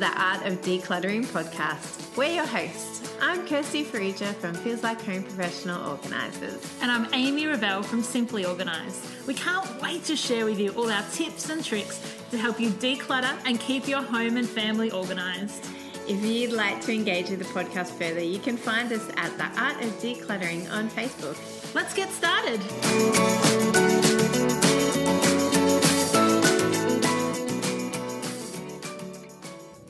The 0.00 0.06
Art 0.18 0.46
of 0.46 0.62
Decluttering 0.62 1.26
podcast. 1.26 2.16
We're 2.16 2.32
your 2.32 2.46
hosts. 2.46 3.12
I'm 3.20 3.46
Kirsty 3.46 3.84
Farrugia 3.84 4.34
from 4.36 4.54
Feels 4.54 4.82
Like 4.82 4.98
Home 5.02 5.22
Professional 5.22 5.90
Organisers. 5.90 6.74
And 6.80 6.90
I'm 6.90 7.12
Amy 7.12 7.46
Revell 7.46 7.82
from 7.82 8.02
Simply 8.02 8.46
Organised. 8.46 9.26
We 9.26 9.34
can't 9.34 9.68
wait 9.82 10.04
to 10.04 10.16
share 10.16 10.46
with 10.46 10.58
you 10.58 10.70
all 10.70 10.90
our 10.90 11.04
tips 11.12 11.50
and 11.50 11.62
tricks 11.62 12.00
to 12.30 12.38
help 12.38 12.58
you 12.58 12.70
declutter 12.70 13.38
and 13.44 13.60
keep 13.60 13.86
your 13.86 14.00
home 14.00 14.38
and 14.38 14.48
family 14.48 14.90
organised. 14.90 15.66
If 16.08 16.24
you'd 16.24 16.52
like 16.52 16.80
to 16.86 16.94
engage 16.94 17.28
with 17.28 17.40
the 17.40 17.44
podcast 17.44 17.88
further, 17.88 18.24
you 18.24 18.38
can 18.38 18.56
find 18.56 18.90
us 18.94 19.06
at 19.18 19.36
the 19.36 19.44
Art 19.60 19.84
of 19.84 19.90
Decluttering 20.00 20.72
on 20.72 20.88
Facebook. 20.88 21.36
Let's 21.74 21.92
get 21.92 22.08
started. 22.08 23.49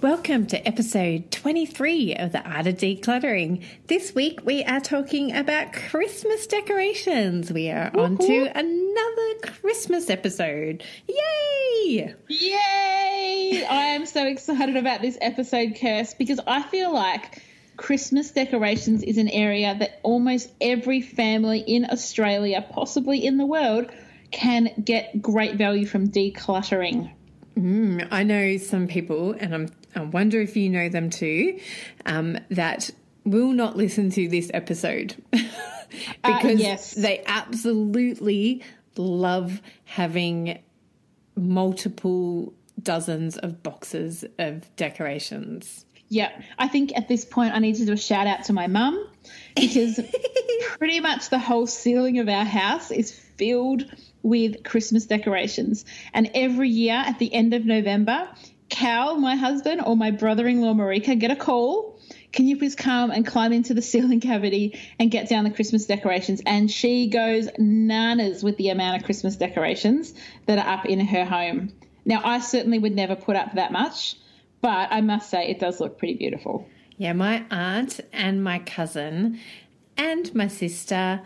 Welcome 0.03 0.47
to 0.47 0.67
episode 0.67 1.31
23 1.31 2.15
of 2.15 2.33
the 2.33 2.41
Art 2.41 2.67
of 2.67 2.77
Decluttering. 2.77 3.63
This 3.87 4.15
week 4.15 4.41
we 4.47 4.65
are 4.65 4.81
talking 4.81 5.37
about 5.37 5.75
Christmas 5.75 6.47
decorations. 6.47 7.53
We 7.53 7.69
are 7.69 7.91
on 7.95 8.17
to 8.17 8.59
another 8.59 9.53
Christmas 9.61 10.09
episode. 10.09 10.83
Yay! 11.07 12.15
Yay! 12.29 13.67
I 13.69 13.83
am 13.95 14.07
so 14.07 14.27
excited 14.27 14.79
about 14.79 15.03
this 15.03 15.19
episode, 15.21 15.75
Kirst, 15.75 16.17
because 16.17 16.41
I 16.47 16.63
feel 16.63 16.95
like 16.95 17.43
Christmas 17.77 18.31
decorations 18.31 19.03
is 19.03 19.19
an 19.19 19.29
area 19.29 19.77
that 19.79 20.01
almost 20.03 20.51
every 20.63 21.03
family 21.03 21.59
in 21.61 21.85
Australia, 21.85 22.67
possibly 22.73 23.27
in 23.27 23.37
the 23.37 23.45
world, 23.45 23.91
can 24.31 24.71
get 24.83 25.21
great 25.21 25.57
value 25.57 25.85
from 25.85 26.09
decluttering. 26.09 27.11
Mm, 27.59 28.09
I 28.11 28.23
know 28.23 28.57
some 28.57 28.87
people, 28.87 29.33
and 29.33 29.55
I'm, 29.55 29.69
I 29.95 30.03
wonder 30.03 30.41
if 30.41 30.57
you 30.57 30.71
know 30.71 30.89
them 30.89 31.11
too, 31.11 31.61
um, 32.07 32.39
that 32.51 32.91
will 33.25 33.53
not 33.53 33.77
listen 33.77 34.11
to 34.11 34.29
this 34.29 34.51
episode 34.55 35.17
because 35.31 36.61
yes. 36.61 36.95
they 36.95 37.23
absolutely 37.27 38.63
love 38.97 39.61
having 39.85 40.59
multiple 41.37 42.55
dozens 42.83 43.37
of 43.39 43.63
boxes 43.63 44.25
of 44.39 44.75
decorations. 44.77 45.85
Yeah, 46.09 46.31
I 46.59 46.67
think 46.67 46.97
at 46.97 47.09
this 47.09 47.25
point 47.25 47.55
I 47.55 47.61
need 47.61 47.77
to 47.77 47.87
do 47.87 47.93
a 47.93 47.97
shout 47.97 48.27
out 48.27 48.45
to 48.45 48.53
my 48.53 48.67
mum 48.67 49.07
because 49.55 50.01
pretty 50.79 51.01
much 51.01 51.31
the 51.31 51.39
whole 51.39 51.67
ceiling 51.67 52.19
of 52.19 52.29
our 52.29 52.45
house 52.45 52.91
is 52.91 53.13
filled 53.13 53.85
with 54.23 54.63
Christmas 54.65 55.07
decorations. 55.07 55.85
And 56.13 56.31
every 56.35 56.69
year 56.69 56.95
at 56.95 57.19
the 57.19 57.33
end 57.33 57.55
of 57.55 57.65
November, 57.65 58.29
Cal, 58.69 59.17
my 59.17 59.35
husband, 59.35 59.83
or 59.85 59.97
my 59.97 60.11
brother 60.11 60.47
in 60.47 60.61
law, 60.61 60.73
Marika, 60.73 61.19
get 61.19 61.31
a 61.31 61.37
call. 61.37 61.99
Can 62.33 62.47
you 62.47 62.57
please 62.57 62.77
come 62.77 63.11
and 63.11 63.27
climb 63.27 63.53
into 63.53 63.75
the 63.75 63.83
ceiling 63.91 64.21
cavity 64.21 64.79
and 64.99 65.11
get 65.11 65.29
down 65.29 65.45
the 65.45 65.51
Christmas 65.51 65.87
decorations? 65.87 66.41
And 66.47 66.71
she 66.71 67.09
goes 67.09 67.49
nanas 67.59 68.43
with 68.43 68.57
the 68.57 68.71
amount 68.71 68.99
of 68.99 69.05
Christmas 69.05 69.37
decorations 69.37 70.15
that 70.47 70.59
are 70.59 70.75
up 70.75 70.87
in 70.87 71.01
her 71.01 71.25
home. 71.25 71.73
Now, 72.05 72.23
I 72.25 72.41
certainly 72.41 72.79
would 72.79 72.95
never 72.95 73.17
put 73.17 73.37
up 73.37 73.55
that 73.55 73.73
much, 73.73 74.17
but 74.61 74.89
I 74.91 75.01
must 75.01 75.29
say 75.29 75.49
it 75.49 75.59
does 75.59 75.81
look 75.81 75.99
pretty 75.99 76.15
beautiful. 76.15 76.67
Yeah, 76.97 77.13
my 77.13 77.45
aunt 77.51 78.01
and 78.13 78.43
my 78.43 78.59
cousin 78.61 79.41
and 79.97 80.35
my 80.35 80.49
sister 80.49 81.23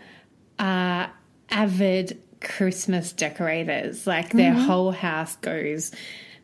are 0.57 1.11
avid 1.49 2.21
Christmas 2.41 3.11
decorators. 3.13 4.05
Like 4.07 4.31
their 4.31 4.53
Mm-hmm. 4.53 4.61
whole 4.65 4.91
house 4.91 5.35
goes 5.37 5.91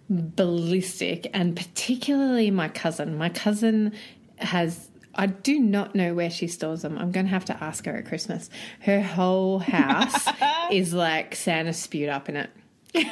ballistic, 0.09 1.29
and 1.33 1.55
particularly 1.55 2.51
my 2.51 2.67
cousin. 2.69 3.17
My 3.17 3.29
cousin 3.29 3.93
has. 4.37 4.87
I 5.13 5.25
do 5.25 5.59
not 5.59 5.93
know 5.93 6.13
where 6.13 6.29
she 6.29 6.47
stores 6.47 6.83
them. 6.83 6.97
I'm 6.97 7.11
going 7.11 7.25
to 7.25 7.31
have 7.31 7.43
to 7.45 7.63
ask 7.63 7.85
her 7.85 7.97
at 7.97 8.05
Christmas. 8.05 8.49
Her 8.79 9.01
whole 9.01 9.59
house 9.59 10.25
is 10.71 10.93
like 10.93 11.35
Santa 11.35 11.73
spewed 11.73 12.07
up 12.09 12.29
in 12.29 12.37
it. 12.37 12.49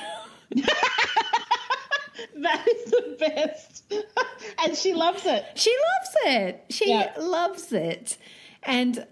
That 2.41 2.65
is 2.67 2.91
the 2.91 3.15
best. 3.19 3.83
and 4.65 4.75
she 4.77 4.93
loves 4.93 5.25
it. 5.25 5.45
She 5.55 5.71
loves 5.71 6.15
it. 6.37 6.65
She 6.69 6.89
Yeah. 6.89 7.11
loves 7.19 7.71
it. 7.73 8.17
And 8.63 9.05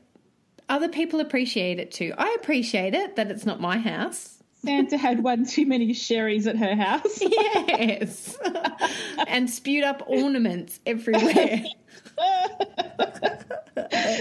other 0.69 0.89
people 0.89 1.19
appreciate 1.19 1.79
it 1.79 1.91
too. 1.91 2.13
I 2.17 2.35
appreciate 2.39 2.93
it 2.93 3.15
that 3.15 3.31
it's 3.31 3.45
not 3.45 3.59
my 3.59 3.77
house. 3.77 4.37
Santa 4.63 4.97
had 5.07 5.23
one 5.23 5.45
too 5.45 5.65
many 5.65 5.93
sherries 5.93 6.47
at 6.47 6.57
her 6.57 6.75
house. 6.75 7.19
Yes. 7.21 8.37
and 9.27 9.49
spewed 9.49 9.83
up 9.83 10.03
ornaments 10.07 10.79
everywhere. 10.85 11.63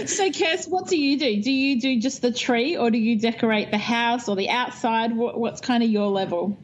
So, 0.05 0.29
Kirst, 0.29 0.69
what 0.69 0.87
do 0.87 0.97
you 0.97 1.17
do? 1.17 1.41
Do 1.41 1.51
you 1.51 1.81
do 1.81 1.99
just 1.99 2.21
the 2.21 2.31
tree 2.31 2.77
or 2.77 2.91
do 2.91 2.97
you 2.97 3.19
decorate 3.19 3.71
the 3.71 3.77
house 3.77 4.29
or 4.29 4.35
the 4.35 4.49
outside? 4.49 5.15
What, 5.15 5.39
what's 5.39 5.61
kind 5.61 5.83
of 5.83 5.89
your 5.89 6.07
level? 6.07 6.57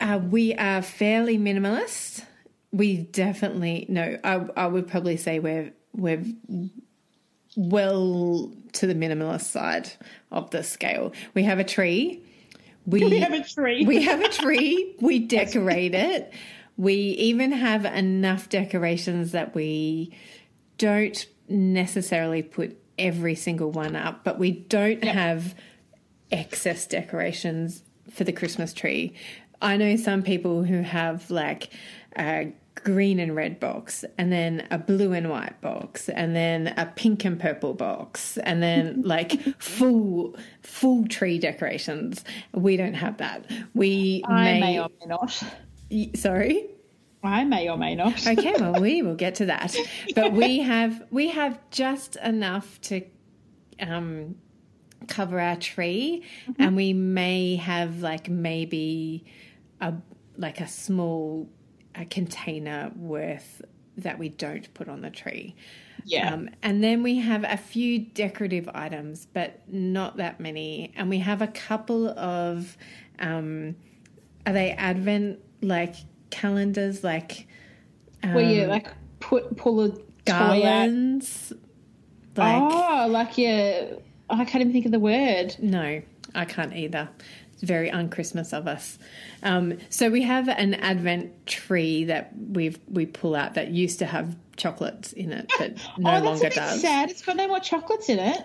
Uh, 0.00 0.20
we 0.22 0.54
are 0.54 0.82
fairly 0.82 1.38
minimalist. 1.38 2.24
We 2.70 2.98
definitely 2.98 3.86
no. 3.88 4.18
I, 4.22 4.46
I 4.56 4.66
would 4.66 4.88
probably 4.88 5.16
say 5.16 5.38
we're 5.38 5.72
we're 5.94 6.22
well 7.56 8.52
to 8.72 8.86
the 8.86 8.94
minimalist 8.94 9.42
side 9.42 9.92
of 10.30 10.50
the 10.50 10.62
scale. 10.62 11.12
We 11.34 11.42
have 11.44 11.58
a 11.58 11.64
tree. 11.64 12.24
We, 12.86 13.00
We 13.04 13.20
have 13.20 13.32
a 13.32 13.44
tree. 13.44 13.84
We 13.86 14.02
have 14.02 14.20
a 14.20 14.28
tree. 14.28 14.96
We 15.00 15.20
decorate 15.20 15.94
it. 15.94 16.32
We 16.76 16.94
even 16.94 17.52
have 17.52 17.84
enough 17.84 18.48
decorations 18.48 19.32
that 19.32 19.54
we 19.54 20.16
don't 20.78 21.26
necessarily 21.48 22.42
put 22.42 22.78
every 22.98 23.34
single 23.34 23.70
one 23.70 23.94
up, 23.94 24.24
but 24.24 24.38
we 24.38 24.52
don't 24.52 25.04
have 25.04 25.54
excess 26.30 26.86
decorations 26.86 27.82
for 28.10 28.24
the 28.24 28.32
Christmas 28.32 28.72
tree. 28.72 29.14
I 29.60 29.76
know 29.76 29.96
some 29.96 30.22
people 30.22 30.64
who 30.64 30.80
have 30.82 31.30
like 31.30 31.70
a 32.18 32.52
green 32.74 33.18
and 33.18 33.34
red 33.36 33.60
box, 33.60 34.04
and 34.18 34.32
then 34.32 34.66
a 34.70 34.78
blue 34.78 35.12
and 35.12 35.30
white 35.30 35.60
box, 35.60 36.08
and 36.08 36.34
then 36.34 36.74
a 36.76 36.86
pink 36.86 37.24
and 37.24 37.38
purple 37.38 37.74
box, 37.74 38.38
and 38.38 38.62
then 38.62 39.02
like 39.04 39.40
full 39.58 40.36
full 40.62 41.06
tree 41.06 41.38
decorations. 41.38 42.24
We 42.52 42.76
don't 42.76 42.94
have 42.94 43.18
that. 43.18 43.50
We 43.74 44.22
I 44.26 44.44
may, 44.44 44.60
may 44.60 44.80
or 44.80 44.88
may 45.00 45.06
not. 45.06 45.44
Sorry. 46.16 46.66
I 47.24 47.44
may 47.44 47.68
or 47.68 47.76
may 47.76 47.94
not. 47.94 48.26
Okay, 48.26 48.54
well 48.58 48.80
we 48.80 49.02
will 49.02 49.14
get 49.14 49.36
to 49.36 49.46
that. 49.46 49.76
But 50.14 50.32
we 50.32 50.60
have 50.60 51.02
we 51.10 51.28
have 51.28 51.58
just 51.70 52.16
enough 52.16 52.80
to 52.82 53.02
um 53.80 54.36
cover 55.08 55.40
our 55.40 55.56
tree, 55.56 56.24
and 56.58 56.76
we 56.76 56.92
may 56.92 57.56
have 57.56 58.00
like 58.00 58.28
maybe 58.28 59.24
a 59.80 59.94
like 60.36 60.60
a 60.60 60.68
small 60.68 61.48
a 61.94 62.04
container 62.04 62.92
worth 62.96 63.62
that 63.96 64.18
we 64.18 64.28
don't 64.28 64.72
put 64.74 64.88
on 64.88 65.02
the 65.02 65.10
tree. 65.10 65.54
Yeah. 66.04 66.32
Um, 66.32 66.48
and 66.62 66.82
then 66.82 67.02
we 67.02 67.18
have 67.18 67.44
a 67.44 67.56
few 67.56 68.00
decorative 68.00 68.68
items, 68.74 69.26
but 69.32 69.60
not 69.68 70.16
that 70.16 70.40
many. 70.40 70.92
And 70.96 71.08
we 71.08 71.18
have 71.18 71.42
a 71.42 71.46
couple 71.46 72.08
of, 72.18 72.76
um, 73.18 73.76
are 74.46 74.52
they 74.52 74.72
Advent 74.72 75.38
like 75.60 75.94
calendars, 76.30 77.04
like 77.04 77.46
Where 78.22 78.40
you 78.42 78.66
like 78.66 78.88
put 79.20 79.56
pull 79.56 79.80
a 79.82 79.90
toy 79.90 80.00
out. 80.28 80.48
garlands? 80.48 81.52
Like, 82.36 82.62
oh, 82.62 83.06
like 83.10 83.36
yeah. 83.38 83.92
I 84.30 84.44
can't 84.44 84.62
even 84.62 84.72
think 84.72 84.86
of 84.86 84.92
the 84.92 84.98
word. 84.98 85.54
no, 85.60 86.00
I 86.34 86.44
can't 86.46 86.74
either. 86.74 87.10
Very 87.62 87.90
un-Christmas 87.90 88.52
of 88.52 88.66
us. 88.66 88.98
Um, 89.42 89.78
so 89.88 90.10
we 90.10 90.22
have 90.22 90.48
an 90.48 90.74
Advent 90.74 91.46
tree 91.46 92.04
that 92.04 92.32
we've 92.36 92.78
we 92.90 93.06
pull 93.06 93.34
out 93.34 93.54
that 93.54 93.70
used 93.70 94.00
to 94.00 94.06
have 94.06 94.36
chocolates 94.56 95.12
in 95.12 95.32
it, 95.32 95.50
but 95.58 95.74
no 95.98 96.10
oh, 96.10 96.12
that's 96.14 96.24
longer 96.24 96.46
a 96.46 96.50
bit 96.50 96.54
does. 96.56 96.80
sad. 96.80 97.10
It's 97.10 97.22
got 97.22 97.36
no 97.36 97.48
more 97.48 97.60
chocolates 97.60 98.08
in 98.08 98.18
it. 98.18 98.44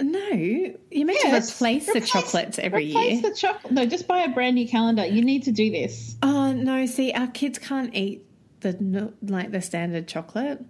No, 0.00 0.28
you're 0.28 1.06
meant 1.06 1.20
to 1.20 1.28
Yes. 1.28 1.54
replace 1.56 1.92
the 1.92 2.00
chocolates 2.00 2.58
every 2.60 2.86
replace 2.86 3.20
year. 3.20 3.30
the 3.30 3.36
chocolate. 3.36 3.72
No, 3.72 3.84
just 3.84 4.06
buy 4.06 4.20
a 4.22 4.28
brand 4.28 4.54
new 4.54 4.68
calendar. 4.68 5.04
You 5.04 5.22
need 5.24 5.42
to 5.44 5.52
do 5.52 5.70
this. 5.70 6.16
Oh 6.22 6.52
no! 6.52 6.86
See, 6.86 7.12
our 7.12 7.26
kids 7.26 7.58
can't 7.58 7.94
eat 7.94 8.24
the 8.60 9.12
like 9.22 9.50
the 9.50 9.60
standard 9.60 10.06
chocolate. 10.08 10.64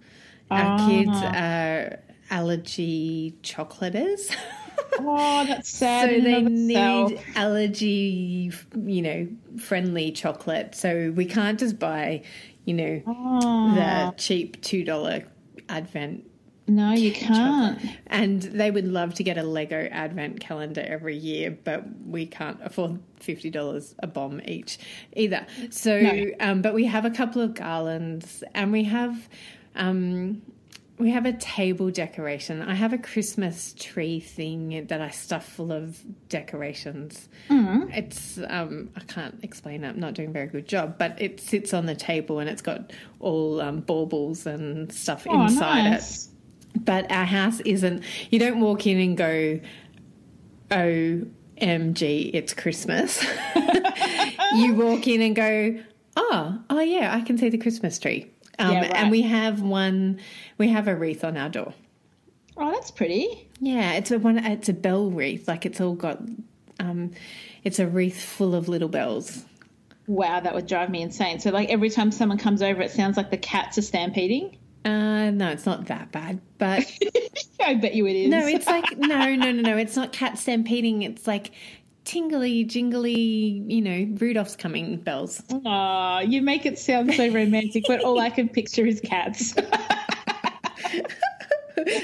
Our 0.51 0.77
Ah. 0.79 0.87
kids 0.87 1.17
are 1.21 1.99
allergy 2.31 3.35
chocolaters, 3.43 4.35
Oh, 4.97 5.45
that's 5.45 5.69
sad. 5.69 6.09
so 6.09 6.21
they 6.21 6.41
need 6.41 7.19
allergy, 7.35 8.51
you 8.75 9.01
know, 9.01 9.27
friendly 9.59 10.11
chocolate. 10.11 10.75
So 10.75 11.11
we 11.15 11.25
can't 11.25 11.59
just 11.59 11.79
buy, 11.79 12.23
you 12.65 12.73
know, 12.73 13.01
Oh, 13.07 13.73
the 13.75 14.13
cheap 14.17 14.61
two 14.61 14.83
dollar 14.83 15.23
advent 15.67 16.25
no, 16.67 16.91
you 16.91 17.11
can't. 17.13 17.79
And 18.07 18.43
they 18.43 18.69
would 18.69 18.87
love 18.87 19.15
to 19.15 19.23
get 19.23 19.39
a 19.39 19.43
Lego 19.43 19.87
advent 19.91 20.39
calendar 20.39 20.81
every 20.87 21.17
year, 21.17 21.57
but 21.63 21.83
we 22.05 22.27
can't 22.27 22.59
afford 22.63 22.99
fifty 23.19 23.49
dollars 23.49 23.95
a 24.03 24.07
bomb 24.07 24.39
each 24.45 24.77
either. 25.13 25.47
So, 25.71 25.99
No. 25.99 26.25
um, 26.39 26.61
but 26.61 26.75
we 26.75 26.85
have 26.85 27.05
a 27.05 27.09
couple 27.09 27.41
of 27.41 27.55
garlands, 27.55 28.43
and 28.53 28.71
we 28.71 28.83
have 28.83 29.27
um, 29.75 30.43
we 30.99 31.11
have 31.11 31.25
a 31.25 31.33
table 31.33 31.89
decoration. 31.89 32.61
I 32.61 32.75
have 32.75 32.93
a 32.93 32.97
Christmas 32.97 33.73
tree 33.77 34.19
thing 34.19 34.85
that 34.87 35.01
I 35.01 35.09
stuff 35.09 35.45
full 35.45 35.71
of 35.71 35.99
decorations. 36.27 37.29
Mm-hmm. 37.49 37.89
It's 37.91 38.39
um, 38.47 38.89
I 38.95 38.99
can't 39.01 39.39
explain 39.41 39.83
it. 39.83 39.89
I'm 39.89 39.99
not 39.99 40.13
doing 40.13 40.29
a 40.29 40.31
very 40.31 40.47
good 40.47 40.67
job, 40.67 40.97
but 40.97 41.19
it 41.21 41.39
sits 41.39 41.73
on 41.73 41.85
the 41.85 41.95
table 41.95 42.39
and 42.39 42.49
it's 42.49 42.61
got 42.61 42.91
all 43.19 43.61
um, 43.61 43.79
baubles 43.79 44.45
and 44.45 44.91
stuff 44.93 45.25
Oh, 45.27 45.43
inside 45.43 45.93
it 45.93 46.29
but 46.75 47.11
our 47.11 47.25
house 47.25 47.59
isn't 47.61 48.03
you 48.29 48.39
don't 48.39 48.59
walk 48.59 48.85
in 48.85 48.99
and 48.99 49.17
go 49.17 49.59
omg 50.71 52.31
it's 52.33 52.53
christmas 52.53 53.25
you 54.55 54.73
walk 54.75 55.07
in 55.07 55.21
and 55.21 55.35
go 55.35 55.79
oh 56.15 56.59
oh 56.69 56.79
yeah 56.79 57.15
i 57.15 57.21
can 57.21 57.37
see 57.37 57.49
the 57.49 57.57
christmas 57.57 57.99
tree 57.99 58.31
um, 58.59 58.71
Yeah, 58.73 58.81
right. 58.81 58.95
and 58.95 59.11
we 59.11 59.21
have 59.23 59.61
one 59.61 60.19
we 60.57 60.67
have 60.69 60.87
a 60.87 60.95
wreath 60.95 61.23
on 61.23 61.37
our 61.37 61.49
door 61.49 61.73
Oh, 62.57 62.71
that's 62.71 62.91
pretty. 62.91 63.47
yeah 63.59 63.93
it's 63.93 64.11
a 64.11 64.19
one 64.19 64.37
it's 64.37 64.69
a 64.69 64.73
bell 64.73 65.09
wreath 65.09 65.47
like 65.47 65.65
it's 65.65 65.79
all 65.81 65.95
got 65.95 66.19
um, 66.79 67.11
it's 67.63 67.79
a 67.79 67.87
wreath 67.87 68.21
full 68.23 68.55
of 68.55 68.67
little 68.69 68.89
bells 68.89 69.45
Wow, 70.07 70.39
that 70.39 70.55
would 70.55 70.65
drive 70.65 70.89
me 70.89 71.03
insane. 71.03 71.39
So, 71.39 71.51
like 71.51 71.69
every 71.69 71.91
time 71.91 72.11
someone 72.11 72.39
comes 72.39 72.63
over, 72.63 72.81
it 72.81 72.89
sounds 72.89 73.15
like 73.15 73.29
the 73.29 73.37
cats 73.37 73.77
are 73.77 73.83
stampeding. 73.83 74.57
uh, 74.83 75.29
no 75.29 75.49
it's 75.51 75.67
not 75.67 75.85
that 75.85 76.11
bad 76.11 76.41
but 76.57 76.83
I 77.63 77.75
bet 77.75 77.93
you 77.93 78.07
it 78.07 78.15
is. 78.15 78.29
No, 78.29 78.47
it's 78.47 78.65
like 78.65 78.97
no, 78.97 79.35
no, 79.35 79.51
no, 79.51 79.61
no. 79.61 79.77
It's 79.77 79.95
not 79.95 80.11
cat 80.11 80.39
stampeding. 80.39 81.03
It's 81.03 81.27
like 81.27 81.51
tingly, 82.09 82.63
jingly. 82.63 83.63
You 83.67 83.81
know, 83.81 84.07
Rudolph's 84.19 84.55
coming 84.55 84.97
bells. 84.97 85.43
Aw, 85.65 86.21
you 86.21 86.41
make 86.41 86.65
it 86.65 86.79
sound 86.79 87.13
so 87.13 87.29
romantic, 87.29 87.83
but 87.87 88.01
all 88.03 88.19
I 88.19 88.31
can 88.31 88.49
picture 88.49 88.85
is 88.85 88.99
cats. 88.99 89.53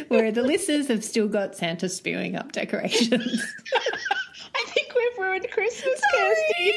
Where 0.08 0.32
the 0.32 0.44
listeners 0.44 0.88
have 0.88 1.04
still 1.04 1.28
got 1.28 1.56
Santa 1.56 1.90
spewing 1.90 2.36
up 2.36 2.52
decorations. 2.52 3.44
I 4.56 4.64
think 4.68 4.94
we've 4.96 5.18
ruined 5.18 5.50
Christmas, 5.52 6.00
Kirsty. 6.14 6.74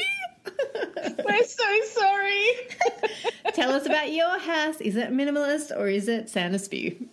We're 1.23 1.43
so 1.43 1.81
sorry. 1.85 2.47
Tell 3.53 3.71
us 3.71 3.85
about 3.85 4.11
your 4.11 4.37
house. 4.39 4.81
Is 4.81 4.95
it 4.95 5.11
minimalist 5.11 5.71
or 5.77 5.87
is 5.87 6.07
it 6.07 6.29
Santa 6.29 6.59
spew? 6.59 7.07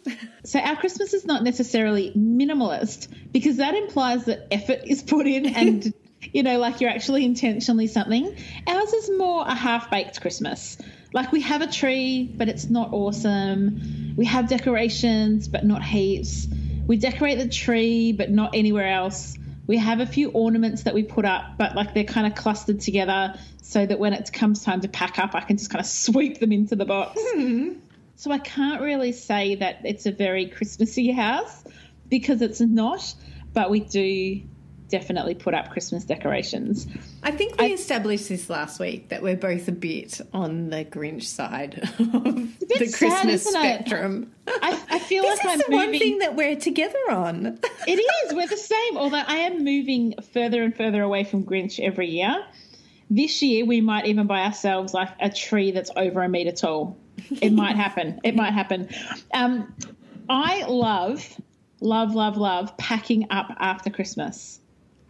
So 0.44 0.58
our 0.60 0.76
Christmas 0.76 1.12
is 1.12 1.24
not 1.24 1.44
necessarily 1.44 2.10
minimalist 2.16 3.08
because 3.32 3.58
that 3.58 3.74
implies 3.74 4.24
that 4.24 4.48
effort 4.50 4.80
is 4.84 5.02
put 5.02 5.26
in 5.26 5.46
and 5.46 5.92
you 6.32 6.42
know 6.42 6.58
like 6.58 6.80
you're 6.80 6.90
actually 6.90 7.24
intentionally 7.24 7.86
something. 7.86 8.36
Ours 8.66 8.92
is 8.92 9.10
more 9.16 9.44
a 9.46 9.54
half-baked 9.54 10.20
Christmas. 10.20 10.78
Like 11.12 11.32
we 11.32 11.40
have 11.42 11.62
a 11.62 11.66
tree 11.66 12.30
but 12.34 12.48
it's 12.48 12.68
not 12.68 12.92
awesome. 12.92 14.14
We 14.16 14.24
have 14.26 14.48
decorations 14.48 15.48
but 15.48 15.64
not 15.64 15.82
heaps. 15.82 16.46
We 16.86 16.96
decorate 16.96 17.38
the 17.38 17.48
tree 17.48 18.12
but 18.12 18.30
not 18.30 18.54
anywhere 18.54 18.88
else. 18.88 19.36
We 19.66 19.78
have 19.78 20.00
a 20.00 20.06
few 20.06 20.30
ornaments 20.30 20.84
that 20.84 20.94
we 20.94 21.02
put 21.02 21.24
up 21.24 21.58
but 21.58 21.74
like 21.74 21.94
they're 21.94 22.04
kind 22.04 22.26
of 22.26 22.34
clustered 22.34 22.80
together 22.80 23.38
so 23.62 23.84
that 23.84 23.98
when 23.98 24.12
it 24.12 24.32
comes 24.32 24.62
time 24.62 24.80
to 24.82 24.88
pack 24.88 25.18
up 25.18 25.34
I 25.34 25.40
can 25.40 25.56
just 25.56 25.70
kind 25.70 25.80
of 25.80 25.86
sweep 25.86 26.40
them 26.40 26.52
into 26.52 26.76
the 26.76 26.84
box. 26.84 27.20
Hmm. 27.20 27.74
So 28.16 28.30
I 28.32 28.38
can't 28.38 28.80
really 28.80 29.12
say 29.12 29.56
that 29.56 29.80
it's 29.84 30.06
a 30.06 30.12
very 30.12 30.46
Christmassy 30.46 31.12
house 31.12 31.64
because 32.08 32.40
it's 32.40 32.60
not, 32.60 33.14
but 33.52 33.70
we 33.70 33.80
do 33.80 34.40
definitely 34.88 35.34
put 35.34 35.54
up 35.54 35.70
Christmas 35.70 36.04
decorations. 36.04 36.86
I 37.22 37.30
think 37.30 37.60
we 37.60 37.72
established 37.72 38.28
this 38.28 38.48
last 38.48 38.78
week 38.78 39.08
that 39.08 39.22
we're 39.22 39.36
both 39.36 39.68
a 39.68 39.72
bit 39.72 40.20
on 40.32 40.70
the 40.70 40.84
Grinch 40.84 41.24
side 41.24 41.78
of 41.98 42.58
the 42.60 42.94
Christmas 42.96 43.44
spectrum. 43.44 44.32
I, 44.46 44.80
I 44.90 44.98
feel 45.00 45.22
This 45.24 45.44
like 45.44 45.56
is 45.56 45.64
I'm 45.64 45.70
the 45.70 45.76
one 45.76 45.98
thing 45.98 46.18
that 46.18 46.36
we're 46.36 46.56
together 46.56 46.98
on. 47.10 47.46
it 47.86 47.98
is. 47.98 48.34
We're 48.34 48.46
the 48.46 48.56
same. 48.56 48.96
Although 48.96 49.24
I 49.26 49.36
am 49.38 49.64
moving 49.64 50.14
further 50.32 50.62
and 50.62 50.76
further 50.76 51.02
away 51.02 51.24
from 51.24 51.44
Grinch 51.44 51.80
every 51.80 52.08
year. 52.08 52.44
This 53.08 53.40
year 53.42 53.64
we 53.64 53.80
might 53.80 54.06
even 54.06 54.26
buy 54.26 54.44
ourselves 54.44 54.92
like 54.92 55.10
a 55.20 55.30
tree 55.30 55.70
that's 55.70 55.90
over 55.96 56.22
a 56.22 56.28
meter 56.28 56.52
tall. 56.52 56.96
It 57.40 57.52
might 57.52 57.76
happen. 57.84 58.20
It 58.24 58.34
might 58.34 58.52
happen. 58.52 58.88
Um, 59.32 59.74
I 60.28 60.64
love, 60.64 61.40
love, 61.80 62.14
love, 62.14 62.36
love 62.36 62.76
packing 62.76 63.28
up 63.30 63.52
after 63.58 63.90
Christmas. 63.90 64.60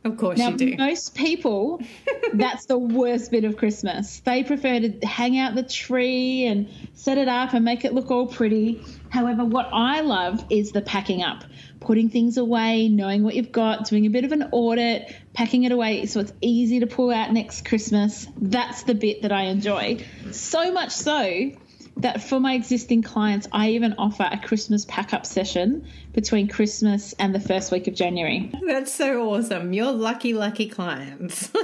Of 0.07 0.17
course 0.19 0.39
Now, 0.39 0.51
you 0.51 0.57
do. 0.57 0.77
most 0.77 1.15
people, 1.15 1.83
that's 2.35 2.67
the 2.67 2.79
worst 2.79 3.31
bit 3.31 3.45
of 3.45 3.57
Christmas. 3.57 4.21
They 4.21 4.45
prefer 4.45 4.81
to 4.81 5.07
hang 5.07 5.39
out 5.39 5.55
the 5.55 5.63
tree 5.63 6.47
and 6.47 6.69
set 6.95 7.19
it 7.19 7.29
up 7.29 7.55
and 7.55 7.65
make 7.65 7.85
it 7.85 7.93
look 7.93 8.11
all 8.11 8.27
pretty. 8.27 8.83
However, 9.11 9.45
what 9.45 9.69
I 9.73 10.01
love 10.01 10.45
is 10.51 10.73
the 10.73 10.83
packing 10.83 11.23
up, 11.23 11.45
putting 11.81 12.09
things 12.11 12.37
away, 12.37 12.89
knowing 12.89 13.23
what 13.23 13.35
you've 13.35 13.53
got, 13.53 13.89
doing 13.89 14.07
a 14.07 14.11
bit 14.11 14.25
of 14.25 14.33
an 14.33 14.49
audit, 14.53 15.15
packing 15.33 15.65
it 15.65 15.73
away 15.73 16.07
so 16.07 16.21
it's 16.21 16.33
easy 16.41 16.81
to 16.81 16.87
pull 16.87 17.11
out 17.11 17.33
next 17.33 17.65
Christmas. 17.65 18.27
That's 18.37 18.85
the 18.85 18.95
bit 18.95 19.23
that 19.23 19.33
I 19.33 19.45
enjoy. 19.45 20.05
So 20.31 20.73
much 20.73 20.91
so 20.91 21.51
that 21.97 22.23
for 22.23 22.39
my 22.39 22.55
existing 22.55 23.03
clients, 23.03 23.49
I 23.53 23.71
even 23.71 23.95
offer 23.99 24.29
a 24.31 24.39
Christmas 24.39 24.85
pack 24.87 25.15
up 25.15 25.25
session 25.25 25.87
between 26.13 26.49
Christmas 26.49 27.15
and 27.19 27.35
the 27.35 27.41
first 27.41 27.73
week 27.73 27.87
of 27.89 27.95
January. 27.95 28.53
That's 28.67 28.95
so 28.95 29.31
awesome. 29.31 29.73
You're 29.73 29.93
lucky, 29.93 30.33
lucky 30.33 30.69
clients. 30.69 31.51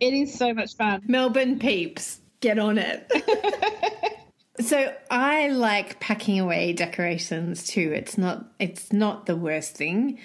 It 0.00 0.14
is 0.14 0.34
so 0.34 0.52
much 0.52 0.74
fun. 0.76 1.02
Melbourne 1.06 1.58
peeps, 1.58 2.20
get 2.40 2.58
on 2.58 2.78
it. 2.78 3.10
so 4.60 4.92
I 5.10 5.48
like 5.48 6.00
packing 6.00 6.40
away 6.40 6.72
decorations 6.72 7.66
too. 7.66 7.92
It's 7.94 8.18
not 8.18 8.46
it's 8.58 8.92
not 8.92 9.26
the 9.26 9.36
worst 9.36 9.76
thing, 9.76 10.18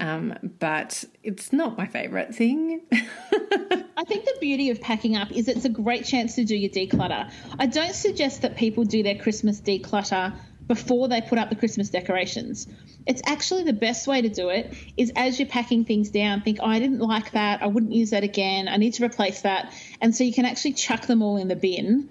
um, 0.00 0.34
but 0.58 1.04
it's 1.22 1.52
not 1.52 1.76
my 1.76 1.86
favorite 1.86 2.34
thing. 2.34 2.80
I 2.92 4.04
think 4.04 4.24
the 4.24 4.36
beauty 4.40 4.70
of 4.70 4.80
packing 4.80 5.14
up 5.14 5.30
is 5.30 5.46
it's 5.46 5.66
a 5.66 5.70
great 5.70 6.06
chance 6.06 6.34
to 6.36 6.44
do 6.44 6.56
your 6.56 6.70
declutter. 6.70 7.30
I 7.58 7.66
don't 7.66 7.94
suggest 7.94 8.42
that 8.42 8.56
people 8.56 8.84
do 8.84 9.02
their 9.02 9.16
Christmas 9.16 9.60
declutter 9.60 10.34
before 10.66 11.08
they 11.08 11.20
put 11.20 11.38
up 11.38 11.50
the 11.50 11.56
Christmas 11.56 11.90
decorations. 11.90 12.66
It's 13.06 13.20
actually 13.26 13.64
the 13.64 13.74
best 13.74 14.06
way 14.06 14.22
to 14.22 14.28
do 14.28 14.48
it 14.48 14.72
is 14.96 15.12
as 15.16 15.38
you're 15.38 15.48
packing 15.48 15.84
things 15.84 16.10
down, 16.10 16.40
think, 16.40 16.58
oh, 16.62 16.66
I 16.66 16.78
didn't 16.78 17.00
like 17.00 17.32
that. 17.32 17.62
I 17.62 17.66
wouldn't 17.66 17.92
use 17.92 18.10
that 18.10 18.24
again. 18.24 18.68
I 18.68 18.78
need 18.78 18.94
to 18.94 19.04
replace 19.04 19.42
that. 19.42 19.72
And 20.00 20.16
so 20.16 20.24
you 20.24 20.32
can 20.32 20.46
actually 20.46 20.72
chuck 20.74 21.06
them 21.06 21.22
all 21.22 21.36
in 21.36 21.48
the 21.48 21.56
bin. 21.56 22.08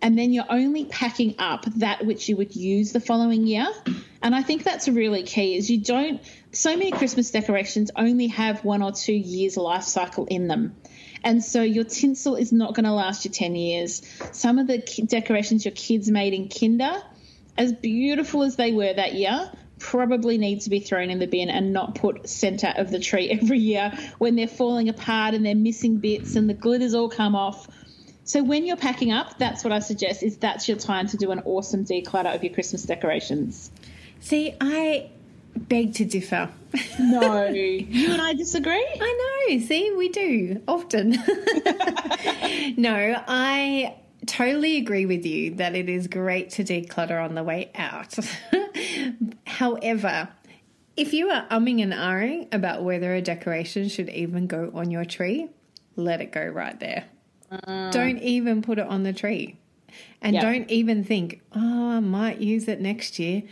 And 0.00 0.18
then 0.18 0.32
you're 0.32 0.50
only 0.50 0.84
packing 0.84 1.36
up 1.38 1.64
that 1.76 2.04
which 2.04 2.28
you 2.28 2.36
would 2.36 2.54
use 2.54 2.92
the 2.92 3.00
following 3.00 3.46
year. 3.46 3.66
And 4.22 4.34
I 4.34 4.42
think 4.42 4.62
that's 4.62 4.88
really 4.88 5.22
key 5.22 5.56
is 5.56 5.70
you 5.70 5.78
don't 5.78 6.20
so 6.52 6.76
many 6.76 6.90
Christmas 6.90 7.30
decorations 7.30 7.90
only 7.96 8.28
have 8.28 8.64
one 8.64 8.82
or 8.82 8.92
two 8.92 9.14
years 9.14 9.56
life 9.56 9.84
cycle 9.84 10.26
in 10.26 10.48
them. 10.48 10.76
And 11.24 11.42
so 11.42 11.62
your 11.62 11.84
tinsel 11.84 12.36
is 12.36 12.52
not 12.52 12.74
going 12.74 12.84
to 12.84 12.92
last 12.92 13.24
you 13.24 13.30
10 13.30 13.54
years. 13.54 14.02
Some 14.32 14.58
of 14.58 14.66
the 14.66 14.78
decorations 15.06 15.64
your 15.64 15.72
kids 15.72 16.10
made 16.10 16.34
in 16.34 16.48
kinder, 16.48 17.02
as 17.56 17.72
beautiful 17.72 18.42
as 18.42 18.56
they 18.56 18.72
were 18.72 18.92
that 18.92 19.14
year, 19.14 19.50
probably 19.78 20.36
need 20.36 20.60
to 20.62 20.70
be 20.70 20.80
thrown 20.80 21.10
in 21.10 21.18
the 21.18 21.26
bin 21.26 21.48
and 21.48 21.72
not 21.72 21.94
put 21.94 22.28
center 22.28 22.72
of 22.76 22.90
the 22.90 23.00
tree 23.00 23.30
every 23.42 23.58
year 23.58 23.92
when 24.18 24.36
they're 24.36 24.46
falling 24.46 24.88
apart 24.88 25.34
and 25.34 25.46
they're 25.46 25.54
missing 25.54 25.98
bits 25.98 26.36
and 26.36 26.50
the 26.50 26.54
glitters 26.54 26.94
all 26.94 27.08
come 27.08 27.34
off. 27.34 27.66
So 28.24 28.42
when 28.42 28.66
you're 28.66 28.76
packing 28.76 29.10
up, 29.10 29.38
that's 29.38 29.64
what 29.64 29.72
I 29.72 29.80
suggest 29.80 30.22
is 30.22 30.36
that's 30.36 30.68
your 30.68 30.76
time 30.76 31.08
to 31.08 31.16
do 31.16 31.30
an 31.30 31.40
awesome 31.44 31.84
declutter 31.84 32.34
of 32.34 32.44
your 32.44 32.52
Christmas 32.52 32.82
decorations. 32.84 33.70
See, 34.20 34.54
I 34.60 35.10
beg 35.56 35.94
to 35.94 36.04
differ. 36.04 36.50
No, 36.98 37.46
you 37.48 38.12
and 38.12 38.20
I 38.20 38.34
disagree. 38.34 38.86
I 39.00 39.46
know. 39.48 39.58
See, 39.58 39.92
we 39.92 40.08
do 40.08 40.62
often. 40.66 41.10
no, 42.76 43.22
I 43.28 43.96
totally 44.26 44.76
agree 44.76 45.06
with 45.06 45.26
you 45.26 45.54
that 45.56 45.74
it 45.74 45.88
is 45.88 46.06
great 46.06 46.50
to 46.50 46.64
declutter 46.64 47.22
on 47.22 47.34
the 47.34 47.42
way 47.42 47.70
out. 47.74 48.16
However, 49.46 50.28
if 50.96 51.12
you 51.12 51.30
are 51.30 51.46
umming 51.48 51.82
and 51.82 51.92
ahhing 51.92 52.52
about 52.54 52.82
whether 52.82 53.14
a 53.14 53.22
decoration 53.22 53.88
should 53.88 54.08
even 54.10 54.46
go 54.46 54.70
on 54.74 54.90
your 54.90 55.04
tree, 55.04 55.48
let 55.96 56.20
it 56.20 56.32
go 56.32 56.44
right 56.44 56.78
there. 56.78 57.04
Uh, 57.50 57.90
don't 57.90 58.18
even 58.18 58.62
put 58.62 58.78
it 58.78 58.86
on 58.86 59.02
the 59.02 59.12
tree. 59.12 59.56
And 60.22 60.34
yep. 60.34 60.42
don't 60.42 60.70
even 60.70 61.04
think, 61.04 61.42
oh, 61.54 61.90
I 61.90 62.00
might 62.00 62.38
use 62.38 62.68
it 62.68 62.80
next 62.80 63.18
year. 63.18 63.42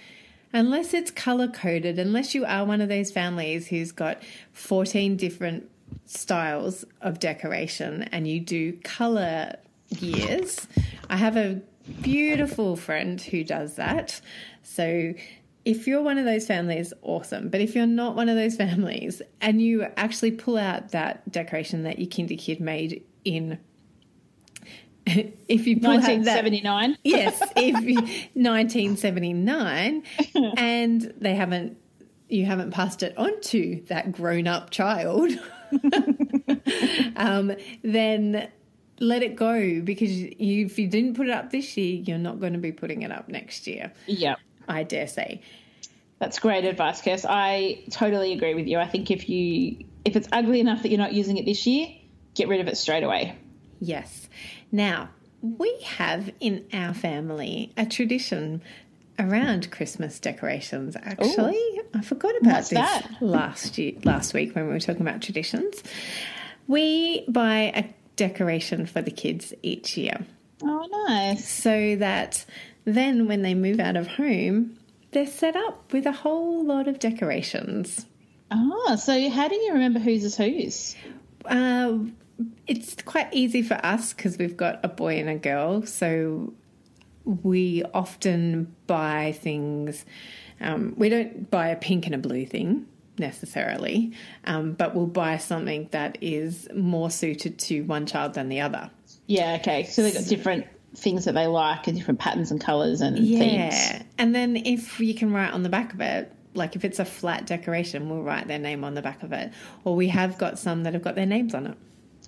Unless 0.52 0.94
it's 0.94 1.10
color 1.10 1.48
coded, 1.48 1.98
unless 1.98 2.34
you 2.34 2.44
are 2.44 2.64
one 2.64 2.80
of 2.80 2.88
those 2.88 3.10
families 3.12 3.68
who's 3.68 3.92
got 3.92 4.22
14 4.52 5.16
different 5.16 5.70
styles 6.06 6.84
of 7.00 7.20
decoration 7.20 8.02
and 8.04 8.26
you 8.26 8.40
do 8.40 8.72
color 8.84 9.54
years. 9.90 10.66
I 11.08 11.16
have 11.16 11.36
a 11.36 11.60
beautiful 12.02 12.76
friend 12.76 13.20
who 13.20 13.44
does 13.44 13.76
that. 13.76 14.20
So 14.62 15.14
if 15.64 15.86
you're 15.86 16.02
one 16.02 16.18
of 16.18 16.24
those 16.24 16.46
families, 16.46 16.92
awesome. 17.02 17.48
But 17.48 17.60
if 17.60 17.74
you're 17.74 17.86
not 17.86 18.16
one 18.16 18.28
of 18.28 18.36
those 18.36 18.56
families 18.64 19.22
and 19.40 19.60
you 19.62 19.86
actually 19.96 20.32
pull 20.32 20.56
out 20.56 20.90
that 20.90 21.30
decoration 21.30 21.82
that 21.84 21.98
your 21.98 22.08
kinder 22.08 22.36
kid 22.36 22.60
made 22.60 23.04
in 23.24 23.58
if 25.48 25.66
you 25.66 25.80
pull 25.80 25.94
1979 25.94 26.90
that, 26.90 26.98
yes 27.04 27.42
if 27.56 27.74
1979 27.74 30.02
and 30.56 31.14
they 31.18 31.34
haven't 31.34 31.76
you 32.28 32.44
haven't 32.44 32.70
passed 32.70 33.02
it 33.02 33.16
on 33.18 33.40
to 33.40 33.82
that 33.88 34.12
grown-up 34.12 34.70
child 34.70 35.32
um, 37.16 37.52
then 37.82 38.48
let 39.00 39.22
it 39.22 39.36
go 39.36 39.80
because 39.80 40.10
you, 40.10 40.66
if 40.66 40.78
you 40.78 40.86
didn't 40.86 41.14
put 41.14 41.26
it 41.26 41.32
up 41.32 41.50
this 41.50 41.76
year 41.76 42.02
you're 42.04 42.18
not 42.18 42.38
going 42.38 42.52
to 42.52 42.58
be 42.58 42.72
putting 42.72 43.02
it 43.02 43.10
up 43.10 43.28
next 43.28 43.66
year 43.66 43.92
yeah 44.06 44.36
I 44.70 44.84
dare 44.84 45.06
say. 45.06 45.42
That's 46.18 46.38
great 46.38 46.64
advice, 46.64 47.02
Kirst. 47.02 47.26
I 47.28 47.82
totally 47.90 48.32
agree 48.32 48.54
with 48.54 48.66
you. 48.66 48.78
I 48.78 48.86
think 48.86 49.10
if 49.10 49.28
you 49.28 49.84
if 50.04 50.16
it's 50.16 50.28
ugly 50.32 50.60
enough 50.60 50.82
that 50.82 50.90
you're 50.90 50.98
not 50.98 51.12
using 51.12 51.38
it 51.38 51.44
this 51.44 51.66
year, 51.66 51.88
get 52.34 52.48
rid 52.48 52.60
of 52.60 52.68
it 52.68 52.76
straight 52.76 53.02
away. 53.02 53.36
Yes. 53.80 54.28
Now, 54.72 55.10
we 55.42 55.74
have 55.84 56.30
in 56.40 56.66
our 56.72 56.94
family 56.94 57.72
a 57.76 57.86
tradition 57.86 58.62
around 59.18 59.70
Christmas 59.70 60.18
decorations. 60.18 60.96
Actually, 60.96 61.56
Ooh, 61.56 61.82
I 61.94 62.02
forgot 62.02 62.34
about 62.40 62.60
this 62.60 62.70
that? 62.70 63.10
last 63.20 63.78
year, 63.78 63.92
last 64.04 64.34
week 64.34 64.54
when 64.54 64.66
we 64.66 64.72
were 64.72 64.80
talking 64.80 65.02
about 65.02 65.22
traditions. 65.22 65.82
We 66.66 67.24
buy 67.28 67.72
a 67.74 67.84
decoration 68.16 68.86
for 68.86 69.02
the 69.02 69.10
kids 69.10 69.52
each 69.62 69.96
year. 69.96 70.24
Oh, 70.62 71.06
nice! 71.08 71.48
So 71.48 71.96
that 71.96 72.44
then, 72.84 73.26
when 73.26 73.42
they 73.42 73.54
move 73.54 73.80
out 73.80 73.96
of 73.96 74.06
home, 74.06 74.78
they're 75.12 75.26
set 75.26 75.56
up 75.56 75.92
with 75.92 76.06
a 76.06 76.12
whole 76.12 76.64
lot 76.64 76.86
of 76.86 76.98
decorations. 76.98 78.06
Oh, 78.50 78.96
so 78.96 79.30
how 79.30 79.48
do 79.48 79.54
you 79.54 79.72
remember 79.72 80.00
whose 80.00 80.24
is 80.24 80.36
whose? 80.36 80.96
Uh, 81.44 81.98
it's 82.66 82.96
quite 83.02 83.32
easy 83.32 83.62
for 83.62 83.74
us 83.84 84.12
because 84.12 84.38
we've 84.38 84.56
got 84.56 84.80
a 84.82 84.88
boy 84.88 85.18
and 85.18 85.28
a 85.28 85.36
girl. 85.36 85.84
So 85.86 86.52
we 87.24 87.82
often 87.94 88.74
buy 88.86 89.32
things. 89.40 90.04
Um, 90.60 90.94
we 90.96 91.08
don't 91.08 91.50
buy 91.50 91.68
a 91.68 91.76
pink 91.76 92.06
and 92.06 92.14
a 92.14 92.18
blue 92.18 92.46
thing 92.46 92.86
necessarily, 93.18 94.12
um, 94.44 94.72
but 94.72 94.94
we'll 94.94 95.06
buy 95.06 95.36
something 95.36 95.88
that 95.92 96.18
is 96.20 96.68
more 96.74 97.10
suited 97.10 97.58
to 97.58 97.82
one 97.82 98.06
child 98.06 98.34
than 98.34 98.48
the 98.48 98.60
other. 98.60 98.90
Yeah, 99.26 99.58
okay. 99.60 99.84
So 99.84 100.02
they've 100.02 100.14
got 100.14 100.26
different 100.26 100.66
things 100.96 101.26
that 101.26 101.34
they 101.34 101.46
like 101.46 101.86
and 101.86 101.96
different 101.96 102.18
patterns 102.18 102.50
and 102.50 102.60
colours 102.60 103.00
and 103.00 103.16
things. 103.16 103.28
yeah. 103.28 103.70
themes. 103.70 104.04
And 104.18 104.34
then 104.34 104.56
if 104.56 104.98
you 104.98 105.14
can 105.14 105.32
write 105.32 105.52
on 105.52 105.62
the 105.62 105.68
back 105.68 105.92
of 105.92 106.00
it, 106.00 106.32
like 106.54 106.74
if 106.74 106.84
it's 106.84 106.98
a 106.98 107.04
flat 107.04 107.46
decoration, 107.46 108.08
we'll 108.08 108.22
write 108.22 108.48
their 108.48 108.58
name 108.58 108.82
on 108.82 108.94
the 108.94 109.02
back 109.02 109.22
of 109.22 109.32
it. 109.32 109.52
Or 109.84 109.94
we 109.94 110.08
have 110.08 110.36
got 110.36 110.58
some 110.58 110.82
that 110.82 110.94
have 110.94 111.02
got 111.02 111.14
their 111.14 111.26
names 111.26 111.54
on 111.54 111.68
it. 111.68 111.78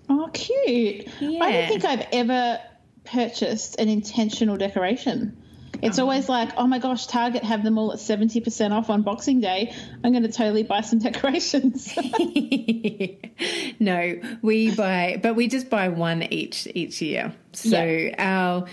Oh, 0.08 0.28
cute. 0.32 1.08
Yeah. 1.20 1.44
I 1.44 1.52
don't 1.52 1.68
think 1.68 1.84
I've 1.84 2.06
ever 2.12 2.60
purchased 3.04 3.78
an 3.78 3.88
intentional 3.88 4.56
decoration. 4.56 5.36
It's 5.80 5.98
oh. 5.98 6.02
always 6.02 6.28
like, 6.28 6.50
oh 6.56 6.66
my 6.66 6.78
gosh, 6.78 7.06
Target 7.06 7.42
have 7.42 7.64
them 7.64 7.78
all 7.78 7.92
at 7.92 7.98
70% 7.98 8.72
off 8.72 8.90
on 8.90 9.02
Boxing 9.02 9.40
Day. 9.40 9.74
I'm 10.04 10.12
going 10.12 10.22
to 10.22 10.32
totally 10.32 10.62
buy 10.62 10.82
some 10.82 10.98
decorations. 11.00 11.92
no, 13.80 14.20
we 14.42 14.74
buy, 14.74 15.18
but 15.22 15.34
we 15.34 15.48
just 15.48 15.70
buy 15.70 15.88
one 15.88 16.22
each 16.24 16.68
each 16.74 17.02
year. 17.02 17.34
So 17.52 17.82
yeah. 17.82 18.14
our 18.18 18.66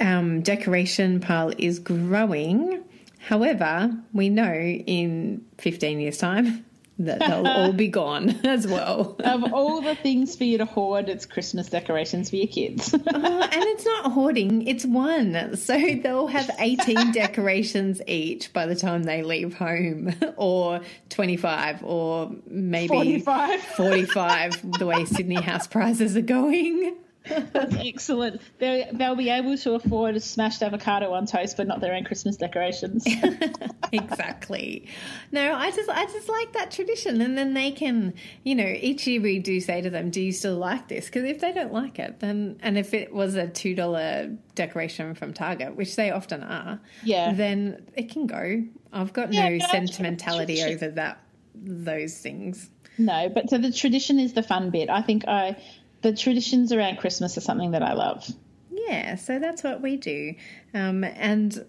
um, 0.00 0.40
decoration 0.42 1.20
pile 1.20 1.52
is 1.56 1.78
growing. 1.78 2.82
However, 3.18 3.96
we 4.12 4.28
know 4.28 4.52
in 4.52 5.44
15 5.58 6.00
years' 6.00 6.18
time 6.18 6.64
that 7.06 7.20
they'll 7.20 7.46
all 7.46 7.72
be 7.72 7.88
gone 7.88 8.30
as 8.44 8.66
well. 8.66 9.16
of 9.24 9.52
all 9.52 9.80
the 9.80 9.94
things 9.94 10.36
for 10.36 10.44
you 10.44 10.58
to 10.58 10.64
hoard, 10.64 11.08
it's 11.08 11.26
Christmas 11.26 11.68
decorations 11.68 12.30
for 12.30 12.36
your 12.36 12.46
kids. 12.46 12.94
oh, 13.14 13.42
and 13.42 13.64
it's 13.64 13.84
not 13.84 14.12
hoarding, 14.12 14.66
it's 14.66 14.84
one. 14.84 15.56
So 15.56 15.78
they'll 15.78 16.26
have 16.26 16.50
18 16.58 17.12
decorations 17.12 18.00
each 18.06 18.52
by 18.52 18.66
the 18.66 18.76
time 18.76 19.04
they 19.04 19.22
leave 19.22 19.54
home, 19.54 20.14
or 20.36 20.80
25, 21.08 21.84
or 21.84 22.30
maybe 22.46 22.88
45, 22.88 23.60
45 23.60 24.78
the 24.78 24.86
way 24.86 25.04
Sydney 25.04 25.40
house 25.40 25.66
prices 25.66 26.16
are 26.16 26.22
going. 26.22 26.96
That's 27.28 27.76
excellent. 27.78 28.40
They'll, 28.58 28.92
they'll 28.92 29.16
be 29.16 29.28
able 29.28 29.56
to 29.58 29.74
afford 29.74 30.16
a 30.16 30.20
smashed 30.20 30.62
avocado 30.62 31.12
on 31.12 31.26
toast, 31.26 31.56
but 31.56 31.66
not 31.66 31.80
their 31.80 31.94
own 31.94 32.04
Christmas 32.04 32.36
decorations. 32.36 33.06
exactly. 33.92 34.86
No, 35.32 35.54
I 35.54 35.70
just 35.70 35.88
I 35.88 36.04
just 36.06 36.28
like 36.28 36.52
that 36.52 36.70
tradition, 36.70 37.20
and 37.20 37.36
then 37.36 37.54
they 37.54 37.70
can, 37.70 38.14
you 38.44 38.54
know, 38.54 38.66
each 38.66 39.06
year 39.06 39.20
we 39.20 39.38
do 39.38 39.60
say 39.60 39.80
to 39.80 39.90
them, 39.90 40.10
"Do 40.10 40.20
you 40.20 40.32
still 40.32 40.56
like 40.56 40.88
this?" 40.88 41.06
Because 41.06 41.24
if 41.24 41.40
they 41.40 41.52
don't 41.52 41.72
like 41.72 41.98
it, 41.98 42.20
then 42.20 42.58
and 42.62 42.78
if 42.78 42.94
it 42.94 43.12
was 43.12 43.34
a 43.36 43.46
two 43.46 43.74
dollar 43.74 44.36
decoration 44.54 45.14
from 45.14 45.32
Target, 45.32 45.76
which 45.76 45.96
they 45.96 46.10
often 46.10 46.42
are, 46.42 46.80
yeah, 47.04 47.32
then 47.32 47.86
it 47.94 48.10
can 48.10 48.26
go. 48.26 48.64
I've 48.92 49.12
got 49.12 49.32
yeah, 49.32 49.48
no 49.48 49.58
sentimentality 49.66 50.62
over 50.62 50.88
that 50.90 51.22
those 51.54 52.16
things. 52.18 52.70
No, 52.98 53.30
but 53.30 53.48
so 53.48 53.58
the 53.58 53.72
tradition 53.72 54.18
is 54.18 54.34
the 54.34 54.42
fun 54.42 54.70
bit. 54.70 54.90
I 54.90 55.00
think 55.02 55.26
I 55.26 55.56
the 56.02 56.14
traditions 56.14 56.72
around 56.72 56.98
Christmas 56.98 57.36
are 57.36 57.42
something 57.42 57.72
that 57.72 57.82
I 57.82 57.92
love. 57.92 58.26
Yeah, 58.70 59.16
so 59.16 59.38
that's 59.38 59.62
what 59.62 59.80
we 59.80 59.96
do. 59.96 60.34
Um, 60.74 61.04
and 61.04 61.64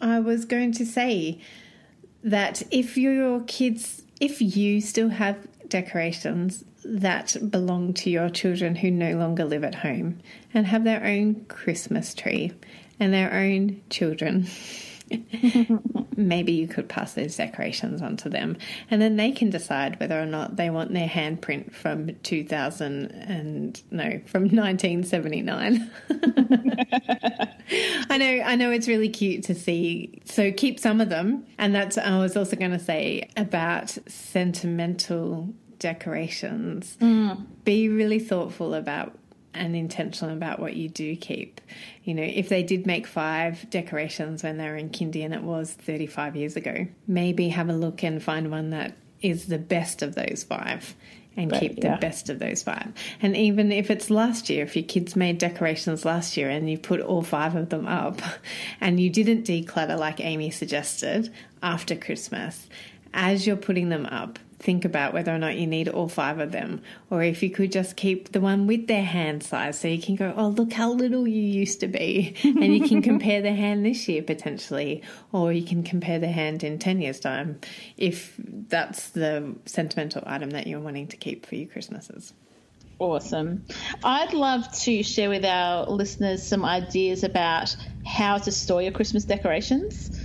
I 0.00 0.20
was 0.20 0.44
going 0.44 0.72
to 0.72 0.86
say 0.86 1.40
that 2.24 2.62
if 2.70 2.96
your 2.96 3.40
kids, 3.42 4.02
if 4.20 4.40
you 4.42 4.80
still 4.80 5.10
have 5.10 5.46
decorations 5.68 6.64
that 6.84 7.36
belong 7.50 7.92
to 7.94 8.10
your 8.10 8.30
children 8.30 8.76
who 8.76 8.90
no 8.90 9.16
longer 9.16 9.44
live 9.44 9.64
at 9.64 9.74
home 9.76 10.20
and 10.54 10.66
have 10.66 10.84
their 10.84 11.04
own 11.04 11.44
Christmas 11.46 12.14
tree 12.14 12.52
and 13.00 13.12
their 13.12 13.32
own 13.32 13.82
children. 13.90 14.46
maybe 16.16 16.52
you 16.52 16.66
could 16.66 16.88
pass 16.88 17.14
those 17.14 17.36
decorations 17.36 18.02
on 18.02 18.16
to 18.18 18.28
them. 18.28 18.56
And 18.90 19.00
then 19.00 19.16
they 19.16 19.30
can 19.30 19.50
decide 19.50 20.00
whether 20.00 20.20
or 20.20 20.26
not 20.26 20.56
they 20.56 20.70
want 20.70 20.92
their 20.92 21.08
handprint 21.08 21.72
from 21.72 22.14
2000 22.22 23.10
and 23.12 23.82
no 23.90 24.20
from 24.26 24.42
1979 24.44 25.90
i 28.10 28.18
know 28.18 28.42
i 28.44 28.56
know 28.56 28.70
it's 28.70 28.88
really 28.88 29.08
cute 29.08 29.44
to 29.44 29.54
see. 29.54 30.20
So 30.24 30.52
keep 30.52 30.80
some 30.80 31.00
of 31.00 31.08
them. 31.08 31.46
And 31.58 31.74
that's 31.74 31.98
i 31.98 32.18
was 32.18 32.36
also 32.36 32.56
going 32.56 32.72
to 32.72 32.78
say 32.78 33.28
about 33.36 33.96
sentimental 34.06 35.54
decorations. 35.78 36.96
Mm. 37.00 37.44
be 37.64 37.88
really 37.88 38.18
thoughtful 38.18 38.74
about 38.74 39.18
and 39.56 39.74
intentional 39.74 40.34
about 40.34 40.60
what 40.60 40.76
you 40.76 40.88
do 40.88 41.16
keep. 41.16 41.60
You 42.04 42.14
know, 42.14 42.22
if 42.22 42.48
they 42.48 42.62
did 42.62 42.86
make 42.86 43.06
five 43.06 43.68
decorations 43.70 44.42
when 44.42 44.58
they 44.58 44.68
were 44.68 44.76
in 44.76 44.90
kindy 44.90 45.24
and 45.24 45.34
it 45.34 45.42
was 45.42 45.72
35 45.72 46.36
years 46.36 46.56
ago, 46.56 46.86
maybe 47.06 47.48
have 47.48 47.68
a 47.68 47.72
look 47.72 48.02
and 48.02 48.22
find 48.22 48.50
one 48.50 48.70
that 48.70 48.96
is 49.20 49.46
the 49.46 49.58
best 49.58 50.02
of 50.02 50.14
those 50.14 50.44
five 50.44 50.94
and 51.36 51.52
Right, 51.52 51.60
keep 51.60 51.84
yeah. 51.84 51.94
the 51.94 52.00
best 52.00 52.30
of 52.30 52.38
those 52.38 52.62
five. 52.62 52.92
And 53.20 53.36
even 53.36 53.70
if 53.70 53.90
it's 53.90 54.10
last 54.10 54.48
year, 54.48 54.64
if 54.64 54.74
your 54.74 54.84
kids 54.84 55.14
made 55.16 55.38
decorations 55.38 56.04
last 56.04 56.36
year 56.36 56.48
and 56.48 56.68
you 56.68 56.78
put 56.78 57.00
all 57.00 57.22
five 57.22 57.54
of 57.54 57.68
them 57.68 57.86
up 57.86 58.20
and 58.80 58.98
you 58.98 59.10
didn't 59.10 59.44
declutter 59.44 59.98
like 59.98 60.20
Amy 60.20 60.50
suggested 60.50 61.32
after 61.62 61.94
Christmas, 61.94 62.68
as 63.12 63.46
you're 63.46 63.56
putting 63.56 63.88
them 63.90 64.06
up, 64.06 64.38
think 64.66 64.84
about 64.84 65.12
whether 65.12 65.32
or 65.32 65.38
not 65.38 65.56
you 65.56 65.64
need 65.64 65.88
all 65.88 66.08
five 66.08 66.40
of 66.40 66.50
them 66.50 66.82
or 67.08 67.22
if 67.22 67.40
you 67.40 67.48
could 67.48 67.70
just 67.70 67.94
keep 67.94 68.32
the 68.32 68.40
one 68.40 68.66
with 68.66 68.88
their 68.88 69.04
hand 69.04 69.44
size 69.44 69.78
so 69.78 69.86
you 69.86 70.02
can 70.02 70.16
go, 70.16 70.34
oh, 70.36 70.48
look 70.48 70.72
how 70.72 70.90
little 70.90 71.26
you 71.28 71.40
used 71.40 71.78
to 71.80 71.86
be. 71.86 72.34
And 72.56 72.74
you 72.74 72.88
can 72.88 73.02
compare 73.10 73.42
the 73.42 73.52
hand 73.52 73.84
this 73.84 74.08
year 74.08 74.22
potentially, 74.22 75.02
or 75.30 75.52
you 75.52 75.62
can 75.62 75.84
compare 75.84 76.18
the 76.18 76.26
hand 76.26 76.64
in 76.64 76.78
10 76.78 77.00
years' 77.00 77.20
time 77.20 77.60
if 77.96 78.34
that's 78.38 79.10
the 79.10 79.54
sentimental 79.66 80.22
item 80.26 80.50
that 80.50 80.66
you're 80.66 80.80
wanting 80.80 81.06
to 81.08 81.16
keep 81.16 81.46
for 81.46 81.54
your 81.54 81.68
Christmases. 81.68 82.32
Awesome. 82.98 83.64
I'd 84.02 84.32
love 84.32 84.72
to 84.80 85.02
share 85.02 85.28
with 85.28 85.44
our 85.44 85.86
listeners 85.86 86.42
some 86.42 86.64
ideas 86.64 87.22
about 87.22 87.76
how 88.04 88.38
to 88.38 88.50
store 88.50 88.82
your 88.82 88.92
Christmas 88.92 89.24
decorations. 89.24 90.18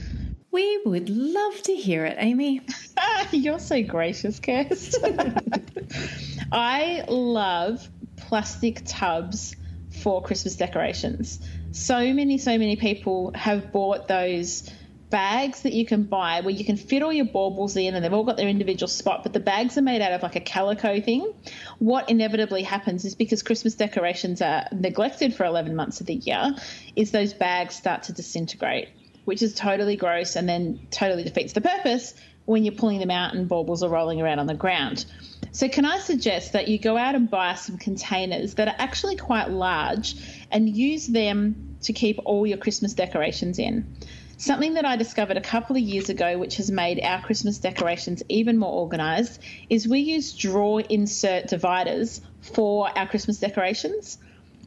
We 0.52 0.82
would 0.86 1.10
love 1.10 1.62
to 1.64 1.76
hear 1.76 2.06
it, 2.06 2.18
Amy. 2.20 2.62
You're 3.32 3.60
so 3.60 3.82
gracious, 3.82 4.40
Kirst. 4.40 4.96
I 6.52 7.06
love 7.08 7.88
plastic 8.18 8.82
tubs 8.86 9.56
for 10.02 10.22
Christmas 10.22 10.58
decorations. 10.58 11.40
So 11.72 12.14
many, 12.14 12.38
so 12.38 12.58
many 12.58 12.76
people 12.76 13.32
have 13.34 13.72
bought 13.72 14.10
those 14.10 14.70
bags 15.10 15.64
that 15.64 15.74
you 15.74 15.86
can 15.86 16.04
buy 16.04 16.42
where 16.42 16.54
you 16.54 16.66
can 16.66 16.78
fit 16.78 17.04
all 17.04 17.14
your 17.14 17.26
baubles 17.26 17.76
in 17.76 17.94
and 17.94 18.04
they've 18.04 18.14
all 18.14 18.24
got 18.24 18.38
their 18.38 18.48
individual 18.48 18.88
spot, 18.88 19.24
but 19.24 19.34
the 19.34 19.40
bags 19.40 19.78
are 19.78 19.82
made 19.82 20.02
out 20.02 20.14
of 20.14 20.24
like 20.24 20.36
a 20.36 20.40
calico 20.40 21.00
thing. 21.00 21.34
What 21.80 22.10
inevitably 22.10 22.64
happens 22.64 23.06
is 23.06 23.14
because 23.14 23.44
Christmas 23.44 23.76
decorations 23.76 24.42
are 24.42 24.68
neglected 24.72 25.36
for 25.36 25.46
11 25.46 25.76
months 25.76 26.02
of 26.02 26.08
the 26.08 26.16
year, 26.16 26.56
is 26.96 27.12
those 27.12 27.34
bags 27.34 27.76
start 27.76 28.04
to 28.04 28.14
disintegrate, 28.14 28.90
which 29.26 29.42
is 29.42 29.54
totally 29.54 29.96
gross 29.96 30.36
and 30.36 30.48
then 30.48 30.80
totally 30.92 31.24
defeats 31.24 31.54
the 31.54 31.62
purpose 31.62 32.14
when 32.46 32.64
you're 32.64 32.74
pulling 32.74 33.00
them 33.00 33.12
out 33.12 33.34
and 33.34 33.48
baubles 33.48 33.84
are 33.84 33.90
rolling 33.90 34.22
around 34.22 34.40
on 34.40 34.48
the 34.48 34.54
ground. 34.54 35.06
So, 35.52 35.68
can 35.68 35.86
I 35.86 36.00
suggest 36.00 36.54
that 36.54 36.68
you 36.68 36.80
go 36.80 36.98
out 36.98 37.16
and 37.16 37.30
buy 37.30 37.56
some 37.56 37.78
containers 37.78 38.56
that 38.56 38.68
are 38.68 38.76
actually 38.78 39.18
quite 39.18 39.50
large 39.50 40.16
and 40.50 40.70
use 40.70 41.08
them 41.08 41.76
to 41.82 41.94
keep 41.94 42.20
all 42.26 42.48
your 42.48 42.58
Christmas 42.58 42.94
decorations 42.94 43.60
in? 43.60 43.86
Something 44.38 44.74
that 44.74 44.86
I 44.86 44.96
discovered 44.96 45.38
a 45.38 45.42
couple 45.42 45.76
of 45.76 45.82
years 45.84 46.10
ago, 46.10 46.38
which 46.40 46.56
has 46.56 46.72
made 46.72 47.00
our 47.04 47.22
Christmas 47.22 47.60
decorations 47.60 48.24
even 48.28 48.58
more 48.58 48.74
organised, 48.74 49.40
is 49.70 49.88
we 49.88 50.00
use 50.00 50.34
draw 50.34 50.80
insert 50.80 51.48
dividers 51.48 52.22
for 52.42 52.90
our 52.98 53.08
Christmas 53.08 53.38
decorations. 53.38 54.18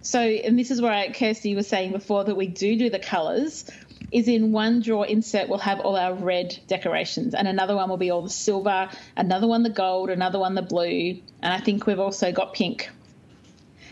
So, 0.03 0.21
and 0.21 0.59
this 0.59 0.71
is 0.71 0.81
where 0.83 1.11
Kirsty 1.13 1.57
was 1.57 1.67
saying 1.67 1.93
before 1.93 2.25
that 2.25 2.37
we 2.37 2.47
do 2.47 2.77
do 2.77 2.91
the 2.91 2.99
colours. 2.99 3.69
Is 4.13 4.29
in 4.29 4.53
one 4.53 4.81
drawer 4.81 5.07
insert 5.07 5.49
we'll 5.49 5.59
have 5.59 5.81
all 5.81 5.97
our 5.97 6.15
red 6.15 6.59
decorations, 6.69 7.35
and 7.35 7.49
another 7.49 7.75
one 7.75 7.89
will 7.89 7.97
be 7.97 8.11
all 8.11 8.23
the 8.23 8.31
silver, 8.31 8.89
another 9.17 9.47
one 9.47 9.63
the 9.63 9.71
gold, 9.71 10.11
another 10.11 10.39
one 10.39 10.55
the 10.55 10.63
blue, 10.63 11.21
and 11.43 11.53
I 11.53 11.59
think 11.59 11.87
we've 11.87 11.99
also 11.99 12.31
got 12.31 12.55
pink. 12.55 12.91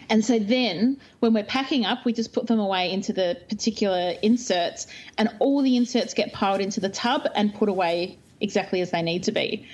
And 0.08 0.24
so 0.24 0.38
then 0.38 0.98
when 1.20 1.32
we're 1.32 1.42
packing 1.42 1.86
up, 1.86 2.04
we 2.04 2.12
just 2.12 2.32
put 2.32 2.46
them 2.46 2.58
away 2.60 2.92
into 2.92 3.12
the 3.12 3.38
particular 3.48 4.14
inserts, 4.22 4.86
and 5.16 5.30
all 5.38 5.62
the 5.62 5.76
inserts 5.76 6.14
get 6.14 6.32
piled 6.32 6.60
into 6.60 6.80
the 6.80 6.90
tub 6.90 7.26
and 7.34 7.54
put 7.54 7.68
away 7.68 8.18
exactly 8.40 8.80
as 8.80 8.90
they 8.90 9.02
need 9.02 9.24
to 9.24 9.32
be. 9.32 9.66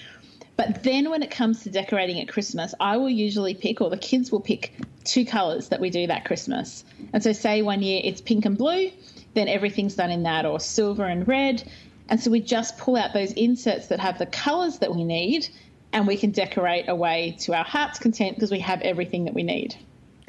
But 0.57 0.83
then 0.83 1.11
when 1.11 1.23
it 1.23 1.30
comes 1.30 1.62
to 1.62 1.71
decorating 1.71 2.21
at 2.21 2.28
Christmas, 2.28 2.75
I 2.80 2.97
will 2.97 3.11
usually 3.11 3.54
pick, 3.54 3.80
or 3.80 3.90
the 3.90 3.97
kids 3.97 4.33
will 4.33 4.40
pick, 4.40 4.73
two 5.04 5.25
colours 5.25 5.68
that 5.68 5.80
we 5.80 5.90
do 5.90 6.07
that 6.09 6.25
Christmas. 6.25 6.85
And 7.12 7.23
so, 7.23 7.33
say 7.33 7.62
one 7.62 7.83
year 7.83 8.01
it's 8.05 8.20
pink 8.20 8.44
and 8.44 8.59
blue, 8.59 8.90
then 9.38 9.48
everything's 9.48 9.94
done 9.94 10.11
in 10.11 10.24
that, 10.24 10.44
or 10.44 10.61
silver 10.61 11.05
and 11.05 11.27
red. 11.27 11.62
And 12.09 12.20
so 12.20 12.31
we 12.31 12.40
just 12.40 12.79
pull 12.79 12.96
out 12.96 13.12
those 13.12 13.33
inserts 13.33 13.88
that 13.88 14.01
have 14.01 14.18
the 14.18 14.27
colours 14.27 14.79
that 14.79 14.94
we 14.94 15.05
need, 15.05 15.48
and 15.92 16.07
we 16.07 16.16
can 16.16 16.31
decorate 16.31 16.88
away 16.88 17.37
to 17.40 17.55
our 17.55 17.64
heart's 17.64 17.98
content 17.98 18.37
because 18.37 18.51
we 18.51 18.61
have 18.61 18.81
everything 18.83 19.24
that 19.24 19.35
we 19.35 19.42
need. 19.42 19.77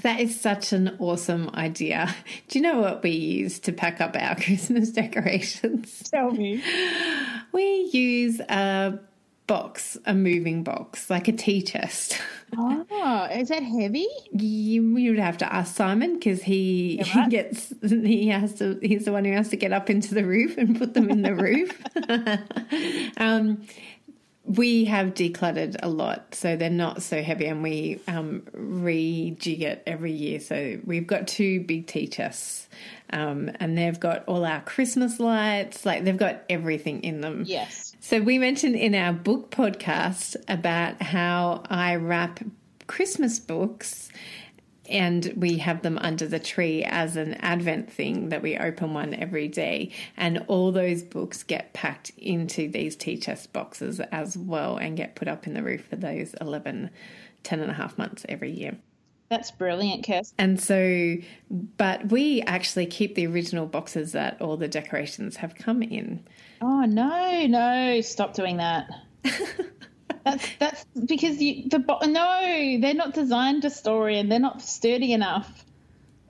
That 0.03 0.21
is 0.21 0.39
such 0.39 0.71
an 0.71 0.95
awesome 0.99 1.49
idea. 1.53 2.15
Do 2.47 2.59
you 2.59 2.63
know 2.63 2.79
what 2.79 3.03
we 3.03 3.11
use 3.11 3.59
to 3.59 3.73
pack 3.73 3.99
up 3.99 4.15
our 4.17 4.35
Christmas 4.41 4.91
decorations? 4.91 6.09
Tell 6.09 6.31
me. 6.31 6.63
We 7.51 7.89
use 7.91 8.39
a 8.39 8.99
box, 9.49 9.97
a 10.05 10.13
moving 10.13 10.63
box, 10.63 11.09
like 11.09 11.27
a 11.27 11.31
tea 11.31 11.63
chest. 11.63 12.21
Oh, 12.55 13.27
is 13.31 13.49
that 13.49 13.63
heavy? 13.63 14.07
You, 14.31 14.95
you 14.95 15.11
would 15.11 15.19
have 15.19 15.39
to 15.39 15.51
ask 15.51 15.75
Simon 15.75 16.13
because 16.13 16.43
he, 16.43 17.01
he 17.03 17.27
gets 17.29 17.73
he 17.81 18.27
has 18.27 18.53
to 18.59 18.77
he's 18.81 19.05
the 19.05 19.11
one 19.11 19.25
who 19.25 19.31
has 19.33 19.49
to 19.49 19.57
get 19.57 19.73
up 19.73 19.89
into 19.89 20.13
the 20.13 20.23
roof 20.23 20.55
and 20.59 20.77
put 20.77 20.93
them 20.93 21.09
in 21.09 21.23
the 21.23 21.33
roof. 21.47 21.81
um, 23.17 23.65
we 24.45 24.85
have 24.85 25.15
decluttered 25.15 25.77
a 25.81 25.89
lot, 25.89 26.35
so 26.35 26.55
they're 26.55 26.69
not 26.69 27.01
so 27.01 27.23
heavy, 27.23 27.47
and 27.47 27.63
we 27.63 27.99
um, 28.07 28.41
rejig 28.53 29.61
it 29.61 29.81
every 29.87 30.11
year. 30.11 30.39
So 30.39 30.79
we've 30.85 31.07
got 31.07 31.27
two 31.27 31.61
big 31.61 31.87
tea 31.87 32.07
chests, 32.07 32.69
um, 33.11 33.49
and 33.59 33.75
they've 33.75 33.99
got 33.99 34.25
all 34.27 34.45
our 34.45 34.61
Christmas 34.61 35.19
lights, 35.19 35.87
like 35.87 36.03
they've 36.03 36.15
got 36.15 36.43
everything 36.49 37.03
in 37.03 37.21
them. 37.21 37.43
Yes. 37.47 37.88
So 38.01 38.21
we 38.21 38.39
mentioned 38.39 38.75
in 38.75 38.95
our 38.95 39.11
book 39.11 39.51
podcast 39.51 40.37
about 40.47 41.01
how 41.01 41.63
I 41.69 41.95
wrap 41.95 42.39
Christmas 42.87 43.39
books 43.39 44.09
and 44.89 45.33
we 45.35 45.57
have 45.57 45.81
them 45.81 45.97
under 45.99 46.25
the 46.25 46.39
tree 46.39 46.83
as 46.83 47.15
an 47.17 47.35
advent 47.35 47.91
thing 47.91 48.29
that 48.29 48.41
we 48.41 48.57
open 48.57 48.93
one 48.93 49.13
every 49.13 49.47
day. 49.47 49.91
And 50.17 50.45
all 50.47 50.71
those 50.71 51.03
books 51.03 51.43
get 51.43 51.73
packed 51.73 52.11
into 52.17 52.69
these 52.69 52.95
tea 52.95 53.17
chest 53.17 53.53
boxes 53.53 53.99
as 53.99 54.37
well 54.37 54.77
and 54.77 54.97
get 54.97 55.15
put 55.15 55.27
up 55.27 55.45
in 55.45 55.53
the 55.53 55.61
roof 55.61 55.85
for 55.85 55.95
those 55.97 56.33
11 56.41 56.89
10 57.43 57.59
and 57.59 57.71
a 57.71 57.73
half 57.73 57.97
months 57.97 58.25
every 58.27 58.51
year. 58.51 58.77
That's 59.29 59.51
brilliant, 59.51 60.05
Kirst. 60.05 60.33
and 60.39 60.59
so 60.59 61.17
but 61.77 62.09
we 62.09 62.41
actually 62.41 62.87
keep 62.87 63.13
the 63.13 63.27
original 63.27 63.67
boxes 63.67 64.13
that 64.13 64.41
all 64.41 64.57
the 64.57 64.67
decorations 64.67 65.35
have 65.37 65.53
come 65.53 65.83
in 65.83 66.25
Oh 66.61 66.81
no, 66.81 67.45
no! 67.47 68.01
Stop 68.01 68.33
doing 68.33 68.57
that. 68.57 68.89
that's 70.23 70.47
that's 70.59 70.85
because 71.05 71.41
you 71.41 71.69
the 71.69 71.79
bo- 71.79 71.99
no, 72.05 72.77
they're 72.81 72.93
not 72.93 73.13
designed 73.13 73.61
to 73.63 73.69
store 73.69 74.09
in. 74.09 74.29
They're 74.29 74.39
not 74.39 74.61
sturdy 74.61 75.13
enough. 75.13 75.65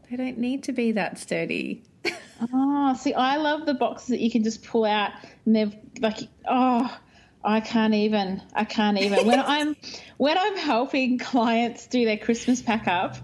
they 0.10 0.18
don't 0.18 0.38
need 0.38 0.64
to 0.64 0.72
be 0.72 0.94
that 0.94 1.18
sturdy 1.18 1.84
Oh, 2.54 2.94
see, 2.94 3.14
I 3.14 3.36
love 3.38 3.66
the 3.66 3.74
boxes 3.74 4.10
that 4.10 4.20
you 4.20 4.32
can 4.32 4.44
just 4.44 4.64
pull 4.64 4.86
out 4.86 5.12
and 5.46 5.56
they're 5.56 5.72
like 6.00 6.18
oh. 6.48 6.98
I 7.42 7.62
can't 7.62 7.94
even. 7.94 8.42
I 8.54 8.66
can't 8.66 9.00
even. 9.00 9.26
When 9.26 9.40
I'm 9.46 9.78
when 10.18 10.38
I'm 10.38 10.58
helping 10.58 11.18
clients 11.18 11.88
do 11.88 12.04
their 12.04 12.18
Christmas 12.18 12.62
pack 12.62 12.88
up, 12.88 13.16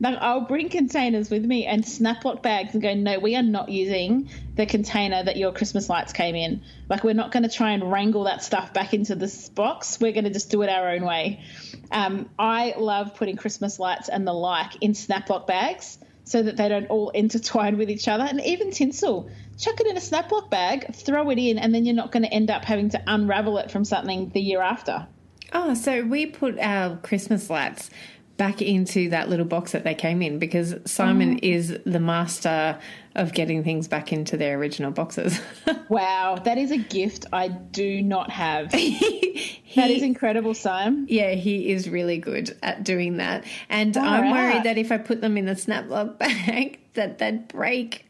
like 0.00 0.16
I'll 0.18 0.40
bring 0.40 0.70
containers 0.70 1.28
with 1.28 1.44
me 1.44 1.66
and 1.66 1.84
Snaplock 1.84 2.42
bags 2.42 2.72
and 2.72 2.82
go, 2.82 2.94
no, 2.94 3.18
we 3.18 3.36
are 3.36 3.42
not 3.42 3.68
using 3.68 4.30
the 4.56 4.64
container 4.64 5.22
that 5.22 5.36
your 5.36 5.52
Christmas 5.52 5.90
lights 5.90 6.14
came 6.14 6.34
in. 6.34 6.62
Like 6.88 7.04
we're 7.04 7.14
not 7.14 7.32
going 7.32 7.42
to 7.42 7.50
try 7.50 7.72
and 7.72 7.92
wrangle 7.92 8.24
that 8.24 8.42
stuff 8.42 8.72
back 8.72 8.94
into 8.94 9.14
this 9.14 9.50
box. 9.50 10.00
We're 10.00 10.12
going 10.12 10.24
to 10.24 10.30
just 10.30 10.50
do 10.50 10.62
it 10.62 10.70
our 10.70 10.88
own 10.88 11.04
way. 11.04 11.44
Um, 11.90 12.30
I 12.38 12.74
love 12.78 13.14
putting 13.14 13.36
Christmas 13.36 13.78
lights 13.78 14.08
and 14.08 14.26
the 14.26 14.32
like 14.32 14.76
in 14.80 14.92
Snaplock 14.92 15.46
bags 15.46 15.98
so 16.24 16.42
that 16.42 16.56
they 16.56 16.70
don't 16.70 16.86
all 16.86 17.10
intertwine 17.14 17.76
with 17.76 17.90
each 17.90 18.08
other. 18.08 18.24
And 18.24 18.40
even 18.40 18.70
tinsel, 18.70 19.30
chuck 19.58 19.80
it 19.80 19.86
in 19.86 19.98
a 19.98 20.00
Snaplock 20.00 20.48
bag, 20.48 20.94
throw 20.94 21.28
it 21.28 21.38
in, 21.38 21.58
and 21.58 21.74
then 21.74 21.84
you're 21.84 21.94
not 21.94 22.10
going 22.10 22.22
to 22.22 22.32
end 22.32 22.50
up 22.50 22.64
having 22.64 22.88
to 22.90 23.02
unravel 23.06 23.58
it 23.58 23.70
from 23.70 23.84
something 23.84 24.30
the 24.30 24.40
year 24.40 24.62
after. 24.62 25.06
Oh, 25.52 25.74
so 25.74 26.04
we 26.04 26.26
put 26.26 26.58
our 26.58 26.96
Christmas 26.98 27.50
lights 27.50 27.90
back 28.40 28.62
into 28.62 29.10
that 29.10 29.28
little 29.28 29.44
box 29.44 29.72
that 29.72 29.84
they 29.84 29.94
came 29.94 30.22
in 30.22 30.38
because 30.38 30.74
Simon 30.86 31.36
is 31.40 31.78
the 31.84 32.00
master 32.00 32.78
of 33.14 33.34
getting 33.34 33.62
things 33.62 33.86
back 33.86 34.14
into 34.14 34.38
their 34.38 34.56
original 34.58 34.90
boxes. 34.90 35.38
Wow, 35.90 36.36
that 36.44 36.56
is 36.56 36.70
a 36.70 36.78
gift 36.78 37.26
I 37.34 37.48
do 37.48 38.00
not 38.00 38.30
have. 38.30 38.72
he, 38.72 39.60
That 39.74 39.90
is 39.90 40.02
incredible, 40.02 40.54
Simon. 40.54 41.04
yeah, 41.10 41.32
he 41.32 41.70
is 41.70 41.86
really 41.90 42.16
good 42.16 42.56
at 42.62 42.82
doing 42.82 43.18
that. 43.18 43.44
And 43.68 43.94
All 43.96 44.04
I'm 44.04 44.32
right. 44.32 44.54
worried 44.54 44.64
that 44.64 44.78
if 44.78 44.90
I 44.90 44.96
put 44.96 45.20
them 45.20 45.36
in 45.36 45.44
the 45.44 45.56
snap 45.56 45.90
lock 45.90 46.18
bag, 46.18 46.78
that 46.94 47.18
they'd 47.18 47.46
break. 47.48 48.06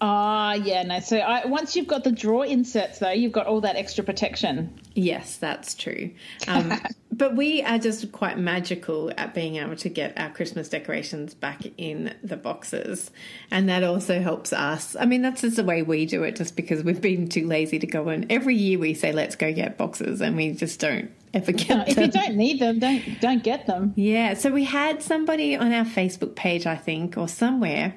Ah, 0.00 0.54
yeah, 0.54 0.82
no. 0.82 1.00
So 1.00 1.18
I, 1.18 1.46
once 1.46 1.74
you've 1.74 1.86
got 1.86 2.04
the 2.04 2.12
drawer 2.12 2.44
inserts, 2.44 2.98
though, 2.98 3.10
you've 3.10 3.32
got 3.32 3.46
all 3.46 3.60
that 3.62 3.76
extra 3.76 4.04
protection. 4.04 4.78
Yes, 4.94 5.36
that's 5.36 5.74
true. 5.74 6.10
Um, 6.48 6.72
but 7.16 7.34
we 7.34 7.62
are 7.62 7.78
just 7.78 8.12
quite 8.12 8.38
magical 8.38 9.10
at 9.16 9.32
being 9.32 9.56
able 9.56 9.76
to 9.76 9.88
get 9.88 10.18
our 10.18 10.30
Christmas 10.30 10.68
decorations 10.68 11.32
back 11.32 11.62
in 11.78 12.14
the 12.22 12.36
boxes. 12.36 13.10
And 13.50 13.68
that 13.68 13.82
also 13.82 14.20
helps 14.20 14.52
us. 14.52 14.94
I 14.98 15.06
mean, 15.06 15.22
that's 15.22 15.40
just 15.40 15.56
the 15.56 15.64
way 15.64 15.82
we 15.82 16.04
do 16.04 16.22
it, 16.24 16.36
just 16.36 16.56
because 16.56 16.84
we've 16.84 17.00
been 17.00 17.28
too 17.28 17.46
lazy 17.46 17.78
to 17.78 17.86
go 17.86 18.08
and 18.08 18.30
every 18.30 18.54
year 18.54 18.78
we 18.78 18.92
say, 18.94 19.12
let's 19.12 19.36
go 19.36 19.52
get 19.52 19.78
boxes, 19.78 20.20
and 20.20 20.36
we 20.36 20.52
just 20.52 20.78
don't 20.78 21.10
ever 21.32 21.52
get 21.52 21.68
No, 21.68 21.84
if 21.86 21.96
you 21.96 22.08
don't 22.08 22.36
need 22.36 22.60
them, 22.60 22.78
don't 22.78 23.20
don't 23.20 23.42
get 23.42 23.66
them. 23.66 23.94
Yeah, 23.96 24.34
so 24.34 24.50
we 24.50 24.64
had 24.64 25.02
somebody 25.02 25.56
on 25.56 25.72
our 25.72 25.84
Facebook 25.84 26.34
page, 26.34 26.66
I 26.66 26.76
think, 26.76 27.16
or 27.16 27.28
somewhere, 27.28 27.94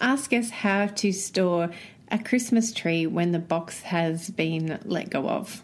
ask 0.00 0.32
us 0.32 0.50
how 0.50 0.86
to 0.86 1.12
store 1.12 1.70
a 2.10 2.18
Christmas 2.18 2.72
tree 2.72 3.06
when 3.06 3.32
the 3.32 3.38
box 3.38 3.82
has 3.82 4.30
been 4.30 4.78
let 4.84 5.10
go 5.10 5.28
of. 5.28 5.62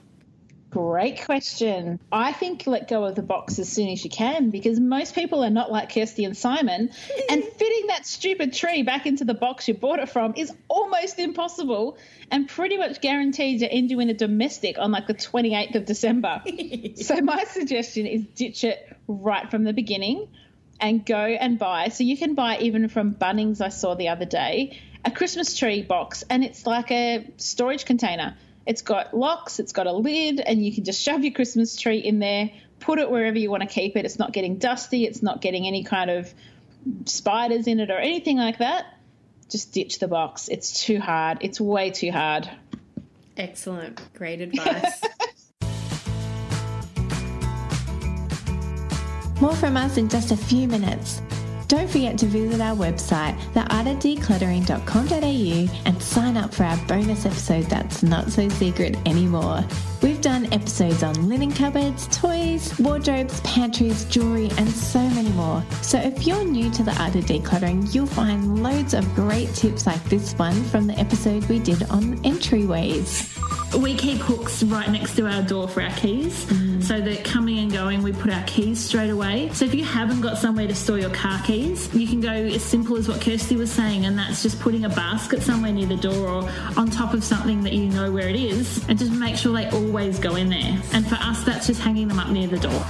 Great 0.72 1.26
question. 1.26 2.00
I 2.10 2.32
think 2.32 2.66
let 2.66 2.88
go 2.88 3.04
of 3.04 3.14
the 3.14 3.22
box 3.22 3.58
as 3.58 3.70
soon 3.70 3.90
as 3.90 4.02
you 4.02 4.08
can 4.08 4.48
because 4.48 4.80
most 4.80 5.14
people 5.14 5.44
are 5.44 5.50
not 5.50 5.70
like 5.70 5.92
Kirsty 5.92 6.24
and 6.24 6.34
Simon, 6.34 6.90
and 7.28 7.44
fitting 7.58 7.88
that 7.88 8.06
stupid 8.06 8.54
tree 8.54 8.82
back 8.82 9.04
into 9.04 9.26
the 9.26 9.34
box 9.34 9.68
you 9.68 9.74
bought 9.74 9.98
it 9.98 10.08
from 10.08 10.32
is 10.34 10.50
almost 10.68 11.18
impossible 11.18 11.98
and 12.30 12.48
pretty 12.48 12.78
much 12.78 13.02
guaranteed 13.02 13.60
to 13.60 13.70
end 13.70 13.90
you 13.90 14.00
in 14.00 14.08
a 14.08 14.14
domestic 14.14 14.78
on 14.78 14.90
like 14.92 15.06
the 15.06 15.12
28th 15.12 15.74
of 15.74 15.84
December. 15.84 16.42
so, 16.96 17.16
my 17.20 17.44
suggestion 17.44 18.06
is 18.06 18.24
ditch 18.34 18.64
it 18.64 18.96
right 19.06 19.50
from 19.50 19.64
the 19.64 19.74
beginning 19.74 20.26
and 20.80 21.04
go 21.04 21.16
and 21.16 21.58
buy. 21.58 21.88
So, 21.88 22.02
you 22.02 22.16
can 22.16 22.34
buy 22.34 22.56
even 22.60 22.88
from 22.88 23.14
Bunnings, 23.14 23.60
I 23.60 23.68
saw 23.68 23.94
the 23.94 24.08
other 24.08 24.24
day, 24.24 24.80
a 25.04 25.10
Christmas 25.10 25.54
tree 25.54 25.82
box, 25.82 26.24
and 26.30 26.42
it's 26.42 26.66
like 26.66 26.90
a 26.90 27.30
storage 27.36 27.84
container. 27.84 28.38
It's 28.66 28.82
got 28.82 29.16
locks, 29.16 29.58
it's 29.58 29.72
got 29.72 29.86
a 29.86 29.92
lid, 29.92 30.40
and 30.40 30.64
you 30.64 30.72
can 30.72 30.84
just 30.84 31.02
shove 31.02 31.24
your 31.24 31.32
Christmas 31.32 31.76
tree 31.76 31.98
in 31.98 32.18
there, 32.20 32.50
put 32.80 32.98
it 32.98 33.10
wherever 33.10 33.38
you 33.38 33.50
want 33.50 33.62
to 33.62 33.68
keep 33.68 33.96
it. 33.96 34.04
It's 34.04 34.18
not 34.18 34.32
getting 34.32 34.58
dusty, 34.58 35.04
it's 35.04 35.22
not 35.22 35.40
getting 35.40 35.66
any 35.66 35.82
kind 35.84 36.10
of 36.10 36.32
spiders 37.06 37.66
in 37.66 37.80
it 37.80 37.90
or 37.90 37.98
anything 37.98 38.36
like 38.36 38.58
that. 38.58 38.86
Just 39.48 39.72
ditch 39.72 39.98
the 39.98 40.08
box. 40.08 40.48
It's 40.48 40.84
too 40.84 41.00
hard. 41.00 41.38
It's 41.40 41.60
way 41.60 41.90
too 41.90 42.10
hard. 42.10 42.48
Excellent. 43.36 44.00
Great 44.14 44.40
advice. 44.40 45.02
More 49.40 49.56
from 49.56 49.76
us 49.76 49.96
in 49.96 50.08
just 50.08 50.30
a 50.30 50.36
few 50.36 50.68
minutes. 50.68 51.20
Don't 51.72 51.88
forget 51.88 52.18
to 52.18 52.26
visit 52.26 52.60
our 52.60 52.76
website, 52.76 53.34
theartofdecluttering.com.au, 53.54 55.80
and 55.86 56.02
sign 56.02 56.36
up 56.36 56.52
for 56.52 56.64
our 56.64 56.76
bonus 56.86 57.24
episode 57.24 57.64
that's 57.64 58.02
not 58.02 58.30
so 58.30 58.46
secret 58.50 58.94
anymore. 59.06 59.64
We've 60.02 60.20
done 60.20 60.52
episodes 60.52 61.02
on 61.02 61.30
linen 61.30 61.50
cupboards, 61.50 62.08
toys, 62.08 62.78
wardrobes, 62.78 63.40
pantries, 63.40 64.04
jewelry, 64.04 64.50
and 64.58 64.68
so 64.68 64.98
many 64.98 65.30
more. 65.30 65.64
So 65.80 65.96
if 65.96 66.26
you're 66.26 66.44
new 66.44 66.70
to 66.72 66.82
the 66.82 66.92
art 67.00 67.14
of 67.14 67.24
decluttering, 67.24 67.94
you'll 67.94 68.04
find 68.04 68.62
loads 68.62 68.92
of 68.92 69.10
great 69.14 69.48
tips 69.54 69.86
like 69.86 70.04
this 70.10 70.34
one 70.34 70.62
from 70.64 70.86
the 70.86 70.98
episode 70.98 71.42
we 71.46 71.58
did 71.58 71.84
on 71.84 72.18
entryways. 72.18 73.61
We 73.78 73.94
keep 73.94 74.18
hooks 74.18 74.62
right 74.62 74.90
next 74.90 75.16
to 75.16 75.26
our 75.26 75.42
door 75.42 75.66
for 75.66 75.82
our 75.82 75.90
keys 75.92 76.44
mm. 76.44 76.82
so 76.82 77.00
that 77.00 77.24
coming 77.24 77.58
and 77.58 77.72
going, 77.72 78.02
we 78.02 78.12
put 78.12 78.30
our 78.30 78.42
keys 78.44 78.78
straight 78.78 79.08
away. 79.08 79.48
So 79.54 79.64
if 79.64 79.74
you 79.74 79.82
haven't 79.82 80.20
got 80.20 80.36
somewhere 80.36 80.66
to 80.66 80.74
store 80.74 80.98
your 80.98 81.10
car 81.10 81.40
keys, 81.42 81.92
you 81.94 82.06
can 82.06 82.20
go 82.20 82.30
as 82.30 82.62
simple 82.62 82.96
as 82.96 83.08
what 83.08 83.22
Kirsty 83.22 83.56
was 83.56 83.72
saying, 83.72 84.04
and 84.04 84.18
that's 84.18 84.42
just 84.42 84.60
putting 84.60 84.84
a 84.84 84.90
basket 84.90 85.42
somewhere 85.42 85.72
near 85.72 85.86
the 85.86 85.96
door 85.96 86.28
or 86.28 86.50
on 86.76 86.90
top 86.90 87.14
of 87.14 87.24
something 87.24 87.62
that 87.62 87.72
you 87.72 87.88
know 87.88 88.12
where 88.12 88.28
it 88.28 88.36
is, 88.36 88.86
and 88.88 88.98
just 88.98 89.12
make 89.12 89.36
sure 89.36 89.54
they 89.54 89.68
always 89.70 90.18
go 90.18 90.36
in 90.36 90.50
there. 90.50 90.80
And 90.92 91.06
for 91.06 91.16
us, 91.16 91.42
that's 91.44 91.66
just 91.66 91.80
hanging 91.80 92.08
them 92.08 92.18
up 92.18 92.28
near 92.28 92.48
the 92.48 92.58
door. 92.58 92.84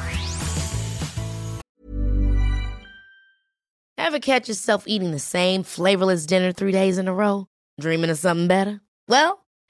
Ever 3.99 4.19
catch 4.19 4.49
yourself 4.49 4.85
eating 4.89 5.13
the 5.13 5.21
same 5.21 5.63
flavorless 5.63 6.27
dinner 6.27 6.51
three 6.53 6.73
days 6.73 6.99
in 6.99 7.07
a 7.07 7.15
row? 7.15 7.47
Dreaming 7.81 8.11
of 8.11 8.19
something 8.19 8.49
better? 8.49 8.81
Well, 9.09 9.42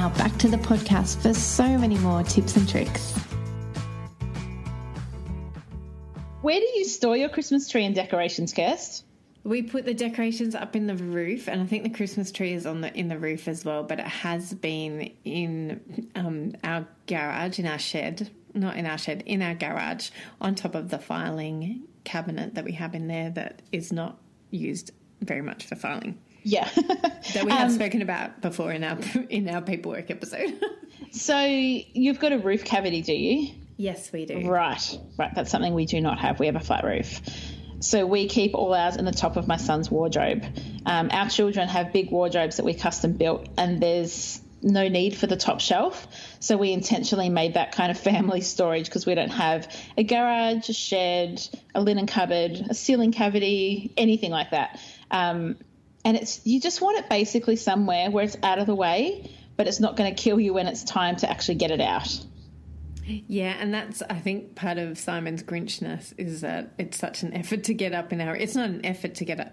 Now 0.00 0.08
back 0.16 0.34
to 0.38 0.48
the 0.48 0.56
podcast 0.56 1.20
for 1.20 1.34
so 1.34 1.76
many 1.76 1.98
more 1.98 2.22
tips 2.22 2.56
and 2.56 2.66
tricks. 2.66 3.12
Where 6.40 6.58
do 6.58 6.66
you 6.74 6.86
store 6.86 7.18
your 7.18 7.28
Christmas 7.28 7.68
tree 7.68 7.84
and 7.84 7.94
decorations, 7.94 8.54
Kirst? 8.54 9.02
we 9.44 9.62
put 9.62 9.84
the 9.84 9.92
decorations 9.92 10.54
up 10.54 10.74
in 10.74 10.86
the 10.86 10.96
roof, 10.96 11.48
and 11.48 11.60
I 11.60 11.66
think 11.66 11.82
the 11.82 11.90
Christmas 11.90 12.32
tree 12.32 12.54
is 12.54 12.64
on 12.64 12.80
the 12.80 12.94
in 12.98 13.08
the 13.08 13.18
roof 13.18 13.46
as 13.46 13.62
well. 13.62 13.82
But 13.82 14.00
it 14.00 14.06
has 14.06 14.54
been 14.54 15.12
in 15.24 16.08
um, 16.14 16.54
our 16.64 16.86
garage, 17.06 17.58
in 17.58 17.66
our 17.66 17.78
shed, 17.78 18.30
not 18.54 18.76
in 18.76 18.86
our 18.86 18.96
shed, 18.96 19.22
in 19.26 19.42
our 19.42 19.54
garage, 19.54 20.08
on 20.40 20.54
top 20.54 20.74
of 20.74 20.88
the 20.88 20.98
filing 20.98 21.82
cabinet 22.04 22.54
that 22.54 22.64
we 22.64 22.72
have 22.72 22.94
in 22.94 23.06
there 23.06 23.28
that 23.30 23.60
is 23.70 23.92
not 23.92 24.18
used 24.50 24.92
very 25.20 25.42
much 25.42 25.66
for 25.66 25.74
filing. 25.74 26.18
Yeah. 26.42 26.68
That 27.34 27.44
we 27.44 27.52
have 27.52 27.70
spoken 27.70 28.02
about 28.02 28.40
before 28.40 28.72
in 28.72 28.82
our 28.82 28.98
in 29.28 29.48
our 29.48 29.62
paperwork 29.62 30.10
episode. 30.10 30.60
so 31.12 31.40
you've 31.44 32.18
got 32.18 32.32
a 32.32 32.38
roof 32.38 32.64
cavity, 32.64 33.02
do 33.02 33.12
you? 33.12 33.52
yes, 33.76 34.12
we 34.12 34.26
do. 34.26 34.48
Right, 34.48 34.98
right. 35.16 35.34
That's 35.34 35.50
something 35.50 35.74
we 35.74 35.86
do 35.86 36.00
not 36.00 36.18
have. 36.18 36.40
We 36.40 36.46
have 36.46 36.56
a 36.56 36.60
flat 36.60 36.84
roof. 36.84 37.20
So 37.80 38.04
we 38.04 38.28
keep 38.28 38.54
all 38.54 38.74
ours 38.74 38.96
in 38.96 39.06
the 39.06 39.12
top 39.12 39.36
of 39.36 39.48
my 39.48 39.56
son's 39.56 39.90
wardrobe. 39.90 40.44
Um, 40.84 41.08
our 41.12 41.30
children 41.30 41.66
have 41.68 41.92
big 41.92 42.10
wardrobes 42.10 42.56
that 42.56 42.64
we 42.64 42.74
custom 42.74 43.12
built, 43.12 43.48
and 43.56 43.80
there's 43.80 44.40
no 44.62 44.88
need 44.88 45.16
for 45.16 45.26
the 45.26 45.36
top 45.36 45.60
shelf. 45.60 46.06
So 46.40 46.56
we 46.56 46.72
intentionally 46.72 47.30
made 47.30 47.54
that 47.54 47.72
kind 47.72 47.90
of 47.90 47.98
family 47.98 48.40
storage 48.42 48.84
because 48.84 49.06
we 49.06 49.14
don't 49.14 49.30
have 49.30 49.74
a 49.96 50.04
garage, 50.04 50.68
a 50.68 50.72
shed, 50.72 51.40
a 51.74 51.80
linen 51.80 52.06
cupboard, 52.06 52.66
a 52.68 52.74
ceiling 52.74 53.12
cavity, 53.12 53.92
anything 53.96 54.30
like 54.30 54.50
that. 54.50 54.78
Um, 55.10 55.56
and 56.04 56.16
it's 56.16 56.44
you 56.46 56.60
just 56.60 56.80
want 56.80 56.98
it 56.98 57.08
basically 57.08 57.56
somewhere 57.56 58.10
where 58.10 58.24
it's 58.24 58.36
out 58.42 58.58
of 58.58 58.66
the 58.66 58.74
way, 58.74 59.30
but 59.56 59.68
it's 59.68 59.80
not 59.80 59.96
going 59.96 60.14
to 60.14 60.22
kill 60.22 60.40
you 60.40 60.52
when 60.54 60.66
it's 60.66 60.84
time 60.84 61.16
to 61.16 61.30
actually 61.30 61.56
get 61.56 61.70
it 61.70 61.80
out. 61.80 62.08
Yeah, 63.26 63.56
and 63.58 63.74
that's 63.74 64.02
I 64.02 64.20
think 64.20 64.54
part 64.54 64.78
of 64.78 64.96
Simon's 64.96 65.42
Grinchness 65.42 66.14
is 66.16 66.42
that 66.42 66.74
it's 66.78 66.96
such 66.96 67.22
an 67.24 67.32
effort 67.34 67.64
to 67.64 67.74
get 67.74 67.92
up 67.92 68.12
in 68.12 68.20
our. 68.20 68.36
It's 68.36 68.54
not 68.54 68.68
an 68.70 68.86
effort 68.86 69.16
to 69.16 69.24
get 69.24 69.40
up. 69.40 69.52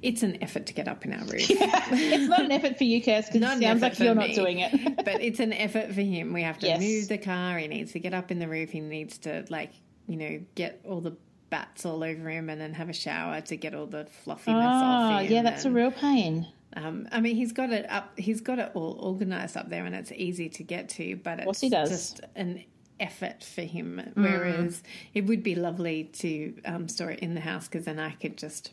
It's 0.00 0.22
an 0.22 0.40
effort 0.42 0.66
to 0.66 0.74
get 0.74 0.86
up 0.86 1.04
in 1.04 1.12
our 1.12 1.24
roof. 1.24 1.50
It's 1.50 2.28
not 2.28 2.42
an 2.42 2.52
effort 2.52 2.76
for 2.78 2.84
you, 2.84 3.02
Kirst, 3.02 3.26
because 3.32 3.40
Not 3.40 3.56
it 3.56 3.62
sounds 3.62 3.82
like 3.82 3.98
you're 3.98 4.14
not 4.14 4.30
doing 4.34 4.58
it. 4.60 4.96
but 5.04 5.20
it's 5.22 5.40
an 5.40 5.52
effort 5.52 5.92
for 5.92 6.02
him. 6.02 6.32
We 6.32 6.42
have 6.42 6.58
to 6.58 6.66
Yes. 6.66 6.80
move 6.80 7.08
the 7.08 7.18
car. 7.18 7.58
He 7.58 7.66
needs 7.68 7.92
to 7.92 7.98
get 7.98 8.14
up 8.14 8.30
in 8.30 8.38
the 8.38 8.46
roof. 8.46 8.70
He 8.70 8.80
needs 8.80 9.18
to 9.18 9.44
like 9.48 9.72
you 10.06 10.16
know 10.16 10.40
get 10.54 10.80
all 10.88 11.00
the 11.00 11.16
bats 11.50 11.84
all 11.86 12.02
over 12.02 12.28
him 12.28 12.48
and 12.48 12.60
then 12.60 12.74
have 12.74 12.88
a 12.88 12.92
shower 12.94 13.40
to 13.42 13.56
get 13.56 13.74
all 13.74 13.86
the 13.86 14.06
fluffiness 14.24 14.64
off 14.64 15.12
Oh, 15.12 15.18
him. 15.24 15.32
yeah, 15.32 15.42
that's 15.42 15.64
a 15.64 15.70
real 15.70 15.90
pain. 15.90 16.46
Um, 16.76 17.08
I 17.12 17.20
mean, 17.20 17.36
he's 17.36 17.52
got 17.52 17.70
it 17.70 17.88
up. 17.88 18.18
He's 18.18 18.40
got 18.40 18.58
it 18.58 18.72
all 18.74 18.98
organised 19.00 19.56
up 19.56 19.68
there, 19.70 19.84
and 19.84 19.94
it's 19.94 20.10
easy 20.12 20.48
to 20.50 20.62
get 20.64 20.88
to. 20.90 21.16
But 21.16 21.40
it's 21.40 21.60
just 21.60 22.20
an 22.34 22.64
effort 22.98 23.44
for 23.44 23.62
him. 23.62 24.02
Mm. 24.16 24.22
Whereas 24.22 24.82
it 25.14 25.26
would 25.26 25.42
be 25.42 25.54
lovely 25.54 26.04
to 26.14 26.54
um, 26.64 26.88
store 26.88 27.10
it 27.10 27.20
in 27.20 27.34
the 27.34 27.40
house 27.40 27.68
because 27.68 27.84
then 27.84 28.00
I 28.00 28.10
could 28.12 28.36
just 28.36 28.72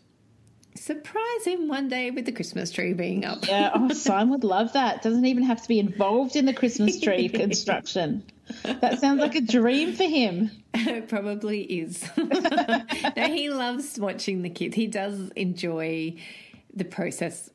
surprise 0.76 1.46
him 1.46 1.68
one 1.68 1.88
day 1.88 2.12
with 2.12 2.26
the 2.26 2.32
Christmas 2.32 2.72
tree 2.72 2.94
being 2.94 3.26
up. 3.26 3.48
Yeah, 3.48 3.72
oh, 3.74 3.90
Simon 3.94 4.30
would 4.30 4.44
love 4.44 4.74
that. 4.74 5.02
Doesn't 5.02 5.26
even 5.26 5.44
have 5.44 5.62
to 5.62 5.68
be 5.68 5.80
involved 5.80 6.36
in 6.36 6.46
the 6.46 6.54
Christmas 6.54 7.00
tree 7.00 7.30
construction. 7.34 8.24
That 8.64 9.00
sounds 9.00 9.22
like 9.22 9.36
a 9.36 9.42
dream 9.42 9.94
for 9.94 10.04
him. 10.04 10.52
It 10.74 11.08
probably 11.08 11.62
is. 11.62 12.06
no, 12.18 13.28
he 13.28 13.50
loves 13.50 14.00
watching 14.00 14.42
the 14.42 14.50
kids. 14.50 14.76
He 14.76 14.88
does 14.88 15.30
enjoy 15.36 16.18
the 16.74 16.86
process. 16.86 17.50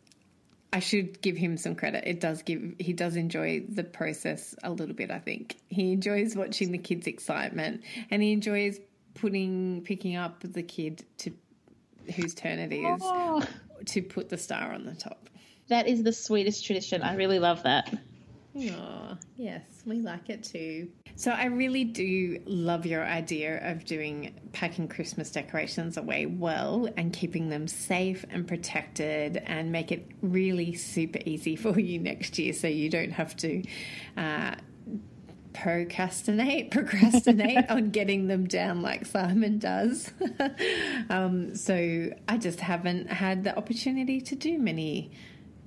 I 0.72 0.80
should 0.80 1.20
give 1.22 1.36
him 1.36 1.56
some 1.56 1.74
credit. 1.74 2.04
It 2.06 2.20
does 2.20 2.42
give 2.42 2.74
he 2.78 2.92
does 2.92 3.16
enjoy 3.16 3.64
the 3.68 3.84
process 3.84 4.54
a 4.62 4.70
little 4.70 4.94
bit, 4.94 5.10
I 5.10 5.18
think. 5.18 5.56
He 5.68 5.92
enjoys 5.92 6.34
watching 6.34 6.72
the 6.72 6.78
kids' 6.78 7.06
excitement 7.06 7.82
and 8.10 8.22
he 8.22 8.32
enjoys 8.32 8.78
putting 9.14 9.82
picking 9.82 10.16
up 10.16 10.40
the 10.40 10.62
kid 10.62 11.04
to 11.18 11.32
whose 12.14 12.34
turn 12.34 12.58
it 12.58 12.72
is 12.72 13.00
Oh, 13.02 13.42
to 13.86 14.02
put 14.02 14.28
the 14.28 14.38
star 14.38 14.72
on 14.72 14.84
the 14.84 14.94
top. 14.94 15.28
that 15.68 15.86
is 15.88 16.02
the 16.02 16.12
sweetest 16.12 16.64
tradition. 16.64 17.02
I 17.02 17.14
really 17.14 17.38
love 17.38 17.62
that. 17.64 17.92
Oh, 18.58 19.18
yes, 19.36 19.62
we 19.84 20.00
like 20.00 20.30
it 20.30 20.42
too. 20.42 20.88
So 21.14 21.30
I 21.30 21.46
really 21.46 21.84
do 21.84 22.38
love 22.46 22.86
your 22.86 23.04
idea 23.04 23.70
of 23.70 23.84
doing 23.84 24.34
packing 24.52 24.86
Christmas 24.88 25.30
decorations 25.30 25.96
away 25.96 26.26
well 26.26 26.88
and 26.96 27.12
keeping 27.12 27.48
them 27.48 27.68
safe 27.68 28.24
and 28.30 28.46
protected 28.46 29.38
and 29.46 29.72
make 29.72 29.92
it 29.92 30.06
really 30.22 30.74
super 30.74 31.18
easy 31.26 31.56
for 31.56 31.78
you 31.78 31.98
next 31.98 32.38
year 32.38 32.52
so 32.52 32.66
you 32.66 32.88
don't 32.90 33.12
have 33.12 33.36
to 33.38 33.62
uh, 34.16 34.54
procrastinate 35.56 36.70
procrastinate 36.70 37.64
on 37.70 37.90
getting 37.90 38.28
them 38.28 38.46
down 38.46 38.82
like 38.82 39.06
Simon 39.06 39.58
does. 39.58 40.12
um, 41.10 41.54
so 41.54 42.10
I 42.28 42.38
just 42.38 42.60
haven't 42.60 43.10
had 43.10 43.44
the 43.44 43.56
opportunity 43.56 44.20
to 44.20 44.34
do 44.34 44.58
many 44.58 45.10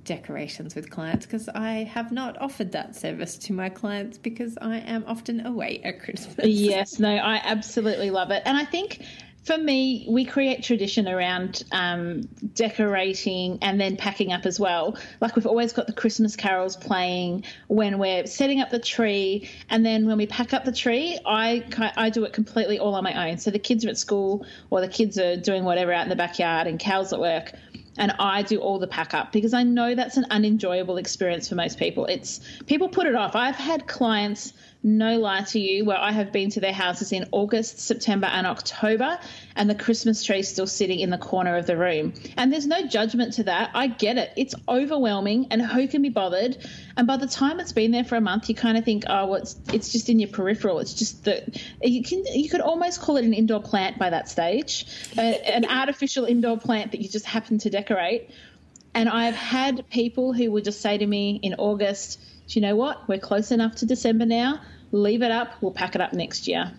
decorations 0.06 0.76
with 0.76 0.90
clients 0.90 1.26
because 1.26 1.50
I 1.50 1.84
have 1.84 2.12
not 2.12 2.40
offered 2.42 2.72
that 2.72 2.96
service 2.96 3.38
to 3.40 3.54
my 3.54 3.70
clients 3.70 4.18
because 4.18 4.58
I 4.62 4.78
am 4.78 5.04
often 5.08 5.46
away 5.46 5.82
at 5.84 6.02
Christmas. 6.02 6.48
Yes, 6.48 7.00
no, 7.00 7.10
I 7.10 7.42
absolutely 7.44 8.10
love 8.10 8.32
it. 8.32 8.42
And 8.46 8.58
I 8.58 8.66
think 8.66 9.04
for 9.50 9.58
me, 9.58 10.06
we 10.08 10.26
create 10.26 10.62
tradition 10.62 11.08
around 11.08 11.64
um, 11.72 12.22
decorating 12.54 13.58
and 13.64 13.82
then 13.82 13.98
packing 13.98 14.32
up 14.32 14.46
as 14.46 14.60
well. 14.60 14.96
Like 15.22 15.36
we've 15.36 15.48
always 15.48 15.74
got 15.74 15.88
the 15.88 15.94
Christmas 15.94 16.36
carols 16.36 16.78
playing 16.78 17.46
when 17.68 17.98
we're 17.98 18.28
setting 18.28 18.62
up 18.62 18.70
the 18.70 18.78
tree, 18.78 19.50
and 19.72 19.84
then 19.84 20.06
when 20.06 20.18
we 20.18 20.28
pack 20.28 20.54
up 20.54 20.66
the 20.66 20.72
tree, 20.72 21.18
I 21.26 21.66
I 21.98 22.12
do 22.12 22.26
it 22.26 22.34
completely 22.34 22.78
all 22.78 22.94
on 22.94 23.04
my 23.04 23.28
own. 23.28 23.40
So 23.40 23.50
the 23.50 23.58
kids 23.58 23.84
are 23.86 23.90
at 23.90 23.98
school 23.98 24.46
or 24.70 24.82
the 24.82 24.88
kids 24.88 25.18
are 25.18 25.36
doing 25.36 25.64
whatever 25.64 25.92
out 25.94 26.04
in 26.04 26.10
the 26.10 26.16
backyard, 26.16 26.68
and 26.68 26.80
Cal's 26.80 27.12
at 27.12 27.20
work 27.20 27.52
and 27.98 28.14
I 28.20 28.44
do 28.44 28.60
all 28.60 28.78
the 28.78 28.88
pack 28.88 29.16
up 29.16 29.32
because 29.32 29.54
I 29.54 29.64
know 29.64 29.96
that's 29.96 30.16
an 30.16 30.26
unenjoyable 30.30 30.98
experience 30.98 31.50
for 31.50 31.56
most 31.56 31.80
people. 31.80 32.06
It's 32.06 32.40
people 32.68 32.88
put 32.88 33.08
it 33.08 33.16
off. 33.16 33.36
I've 33.36 33.56
had 33.56 33.88
clients 33.88 34.54
no 34.82 35.18
lie 35.18 35.42
to 35.42 35.60
you, 35.60 35.84
where 35.84 35.98
I 35.98 36.12
have 36.12 36.32
been 36.32 36.52
to 36.52 36.62
their 36.62 36.74
houses 36.74 37.12
in 37.12 37.28
August, 37.32 37.80
September, 37.80 38.28
and 38.28 38.48
October, 38.48 39.20
and 39.56 39.70
the 39.70 39.76
Christmas 39.76 40.24
tree 40.24 40.42
still 40.42 40.68
sitting 40.68 41.00
in 41.00 41.10
the 41.10 41.18
corner 41.18 41.58
of 41.58 41.66
the 41.66 41.76
room. 41.76 42.14
And 42.38 42.52
there's 42.52 42.66
no 42.66 42.88
judgment 42.88 43.34
to 43.34 43.44
that. 43.44 43.72
I 43.74 43.88
get 43.88 44.18
it. 44.18 44.32
It's 44.38 44.56
overwhelming, 44.70 45.48
and 45.52 45.62
who 45.62 45.88
can 45.88 46.02
be 46.02 46.10
bothered? 46.10 46.58
And 46.96 47.08
by 47.08 47.18
the 47.18 47.28
time 47.28 47.60
it's 47.60 47.74
been 47.74 47.92
there 47.92 48.06
for 48.06 48.16
a 48.16 48.22
month, 48.22 48.48
you 48.48 48.56
kind 48.56 48.78
of 48.78 48.86
think, 48.86 49.04
oh, 49.10 49.28
well, 49.28 49.42
it's, 49.42 49.60
it's 49.74 49.92
just 49.92 50.10
in 50.10 50.20
your 50.20 50.30
peripheral. 50.30 50.80
It's 50.80 50.94
just 50.94 51.26
that 51.26 51.62
you 51.84 52.02
can 52.02 52.24
you 52.28 52.50
could 52.50 52.62
almost 52.62 53.02
call 53.02 53.18
it 53.18 53.26
an 53.26 53.34
indoor 53.34 53.62
plant 53.62 54.00
by 54.00 54.10
that 54.12 54.30
stage, 54.30 54.86
an 55.18 55.66
artificial 55.66 56.24
indoor 56.24 56.58
plant 56.58 56.94
that 56.94 57.02
you 57.02 57.10
just 57.10 57.26
happen 57.26 57.58
to 57.60 57.70
decorate. 57.70 58.30
And 58.94 59.08
I've 59.08 59.36
had 59.36 59.90
people 59.90 60.34
who 60.34 60.52
would 60.52 60.64
just 60.64 60.82
say 60.82 60.98
to 60.98 61.06
me 61.06 61.40
in 61.44 61.56
August, 61.56 62.20
do 62.50 62.60
you 62.60 62.62
know 62.66 62.76
what? 62.76 63.08
We're 63.08 63.20
close 63.20 63.52
enough 63.52 63.76
to 63.76 63.86
December 63.86 64.26
now. 64.26 64.60
Leave 64.92 65.22
it 65.22 65.30
up. 65.30 65.54
We'll 65.62 65.72
pack 65.72 65.94
it 65.94 66.02
up 66.02 66.14
next 66.14 66.48
year. 66.48 66.72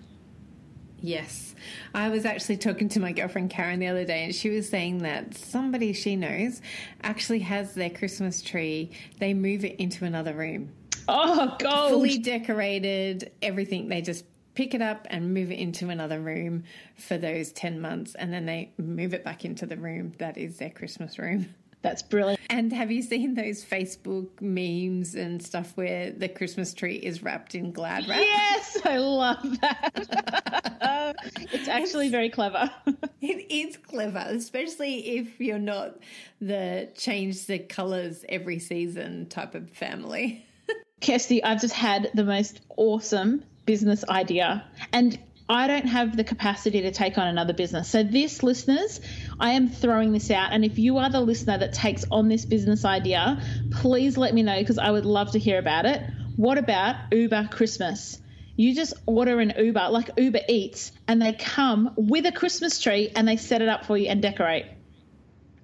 Yes. 1.00 1.54
I 1.94 2.09
was 2.09 2.24
actually 2.24 2.56
talking 2.56 2.88
to 2.90 3.00
my 3.00 3.12
girlfriend 3.12 3.50
Karen 3.50 3.78
the 3.78 3.87
other 3.87 4.04
day, 4.04 4.24
and 4.24 4.35
she 4.35 4.50
was 4.50 4.68
saying 4.68 4.98
that 4.98 5.37
somebody 5.37 5.92
she 5.92 6.16
knows 6.16 6.61
actually 7.04 7.38
has 7.40 7.74
their 7.74 7.88
Christmas 7.88 8.42
tree, 8.42 8.90
they 9.20 9.33
move 9.33 9.64
it 9.64 9.76
into 9.76 10.04
another 10.04 10.35
room. 10.35 10.72
Oh, 11.06 11.56
God. 11.61 11.90
Fully 11.90 12.18
decorated, 12.18 13.30
everything. 13.40 13.88
They 13.88 14.02
just 14.02 14.24
pick 14.54 14.74
it 14.74 14.83
up 14.83 15.06
and 15.09 15.33
move 15.33 15.52
it 15.52 15.61
into 15.61 15.88
another 15.88 16.20
room 16.20 16.64
for 16.96 17.16
those 17.16 17.52
10 17.52 17.80
months, 17.80 18.16
and 18.16 18.33
then 18.33 18.44
they 18.44 18.72
move 18.76 19.14
it 19.14 19.22
back 19.22 19.44
into 19.44 19.66
the 19.66 19.76
room 19.76 20.14
that 20.18 20.37
is 20.37 20.59
their 20.59 20.70
Christmas 20.70 21.16
room. 21.16 21.54
That's 21.83 22.03
brilliant. 22.03 22.40
And 22.51 22.73
have 22.73 22.90
you 22.90 23.03
seen 23.03 23.35
those 23.35 23.64
Facebook 23.64 24.29
memes 24.40 25.14
and 25.14 25.43
stuff 25.43 25.77
where 25.77 26.11
the 26.11 26.29
Christmas 26.29 26.75
tree 26.75 26.97
is 26.97 27.23
wrapped 27.23 27.55
in 27.55 27.73
glad 27.73 28.07
wrap? 28.07 28.21
Yes, 28.21 28.79
I 28.85 28.99
love 28.99 29.61
that. 29.61 31.16
it's 31.53 31.69
actually 31.69 32.11
very 32.11 32.29
clever. 32.29 32.71
it 33.23 33.51
is 33.51 33.79
clever, 33.79 34.25
especially 34.27 35.19
if 35.19 35.40
you're 35.40 35.59
not 35.59 35.97
the 36.40 36.90
change 36.97 37.47
the 37.47 37.59
colors 37.59 38.25
every 38.29 38.59
season 38.59 39.27
type 39.27 39.55
of 39.55 39.71
family. 39.71 40.45
Kirsty, 41.01 41.43
I've 41.43 41.62
just 41.62 41.75
had 41.75 42.11
the 42.14 42.25
most 42.25 42.61
awesome 42.77 43.43
business 43.64 44.05
idea. 44.09 44.64
And 44.93 45.19
I 45.51 45.67
don't 45.67 45.87
have 45.87 46.17
the 46.17 46.23
capacity 46.23 46.83
to 46.83 46.93
take 46.93 47.19
on 47.19 47.27
another 47.27 47.53
business. 47.53 47.89
So, 47.89 48.05
this, 48.05 48.45
listeners, 48.45 49.01
I 49.41 49.51
am 49.51 49.69
throwing 49.69 50.13
this 50.13 50.31
out. 50.31 50.53
And 50.53 50.65
if 50.65 50.79
you 50.79 50.99
are 50.99 51.11
the 51.11 51.21
listener 51.21 51.59
that 51.59 51.73
takes 51.73 52.05
on 52.09 52.29
this 52.29 52.45
business 52.45 52.85
idea, 52.85 53.43
please 53.73 54.17
let 54.17 54.33
me 54.33 54.45
know 54.45 54.57
because 54.61 54.79
I 54.79 54.93
would 54.93 55.05
love 55.05 55.33
to 55.33 55.41
hear 55.41 55.59
about 55.59 55.87
it. 55.87 56.03
What 56.37 56.57
about 56.57 57.13
Uber 57.13 57.49
Christmas? 57.51 58.21
You 58.55 58.77
just 58.77 58.95
order 59.07 59.41
an 59.41 59.53
Uber, 59.59 59.89
like 59.91 60.11
Uber 60.17 60.43
Eats, 60.49 60.93
and 61.09 61.21
they 61.21 61.33
come 61.33 61.95
with 61.97 62.27
a 62.27 62.33
Christmas 62.33 62.81
tree 62.81 63.11
and 63.17 63.27
they 63.27 63.37
set 63.37 63.61
it 63.61 63.69
up 63.69 63.87
for 63.87 63.99
you 63.99 64.07
and 64.07 64.23
decorate. 64.23 64.67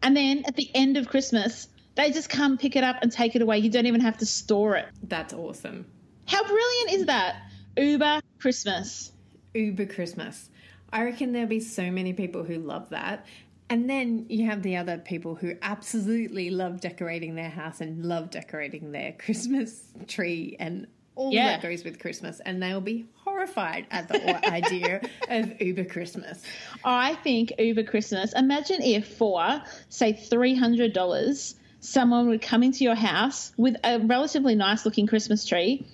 And 0.03 0.16
then 0.16 0.46
at 0.49 0.57
the 0.57 0.68
end 0.75 0.96
of 0.96 1.09
Christmas, 1.09 1.68
they 1.94 2.11
just 2.11 2.29
come 2.29 2.59
pick 2.59 2.75
it 2.75 2.83
up 2.83 2.96
and 3.03 3.12
take 3.12 3.37
it 3.37 3.42
away. 3.42 3.59
You 3.59 3.70
don't 3.70 3.87
even 3.87 4.01
have 4.01 4.18
to 4.18 4.27
store 4.27 4.75
it. 4.75 4.88
That's 5.05 5.33
awesome. 5.33 5.87
How 6.27 6.42
brilliant 6.42 6.92
is 6.92 7.07
that? 7.07 7.37
Uber 7.77 8.20
Christmas. 8.40 9.12
Uber 9.56 9.86
Christmas. 9.86 10.50
I 10.92 11.04
reckon 11.04 11.32
there'll 11.32 11.48
be 11.48 11.60
so 11.60 11.90
many 11.90 12.12
people 12.12 12.44
who 12.44 12.58
love 12.58 12.90
that. 12.90 13.26
And 13.68 13.90
then 13.90 14.26
you 14.28 14.46
have 14.46 14.62
the 14.62 14.76
other 14.76 14.98
people 14.98 15.34
who 15.34 15.56
absolutely 15.60 16.50
love 16.50 16.80
decorating 16.80 17.34
their 17.34 17.50
house 17.50 17.80
and 17.80 18.04
love 18.04 18.30
decorating 18.30 18.92
their 18.92 19.12
Christmas 19.12 19.82
tree 20.06 20.56
and 20.60 20.86
all 21.16 21.32
yeah. 21.32 21.48
that 21.48 21.62
goes 21.62 21.82
with 21.82 21.98
Christmas. 21.98 22.40
And 22.40 22.62
they'll 22.62 22.80
be 22.80 23.06
horrified 23.24 23.86
at 23.90 24.06
the 24.06 24.46
idea 24.46 25.00
of 25.28 25.60
Uber 25.60 25.86
Christmas. 25.86 26.42
I 26.84 27.14
think 27.14 27.54
Uber 27.58 27.84
Christmas, 27.84 28.32
imagine 28.34 28.82
if 28.82 29.16
for, 29.16 29.60
say, 29.88 30.12
$300, 30.12 31.54
someone 31.80 32.28
would 32.28 32.42
come 32.42 32.62
into 32.62 32.84
your 32.84 32.94
house 32.94 33.52
with 33.56 33.76
a 33.82 33.98
relatively 33.98 34.54
nice 34.54 34.84
looking 34.84 35.08
Christmas 35.08 35.44
tree, 35.44 35.84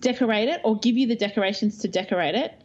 decorate 0.00 0.48
it, 0.48 0.60
or 0.62 0.78
give 0.78 0.96
you 0.96 1.08
the 1.08 1.16
decorations 1.16 1.78
to 1.78 1.88
decorate 1.88 2.36
it 2.36 2.62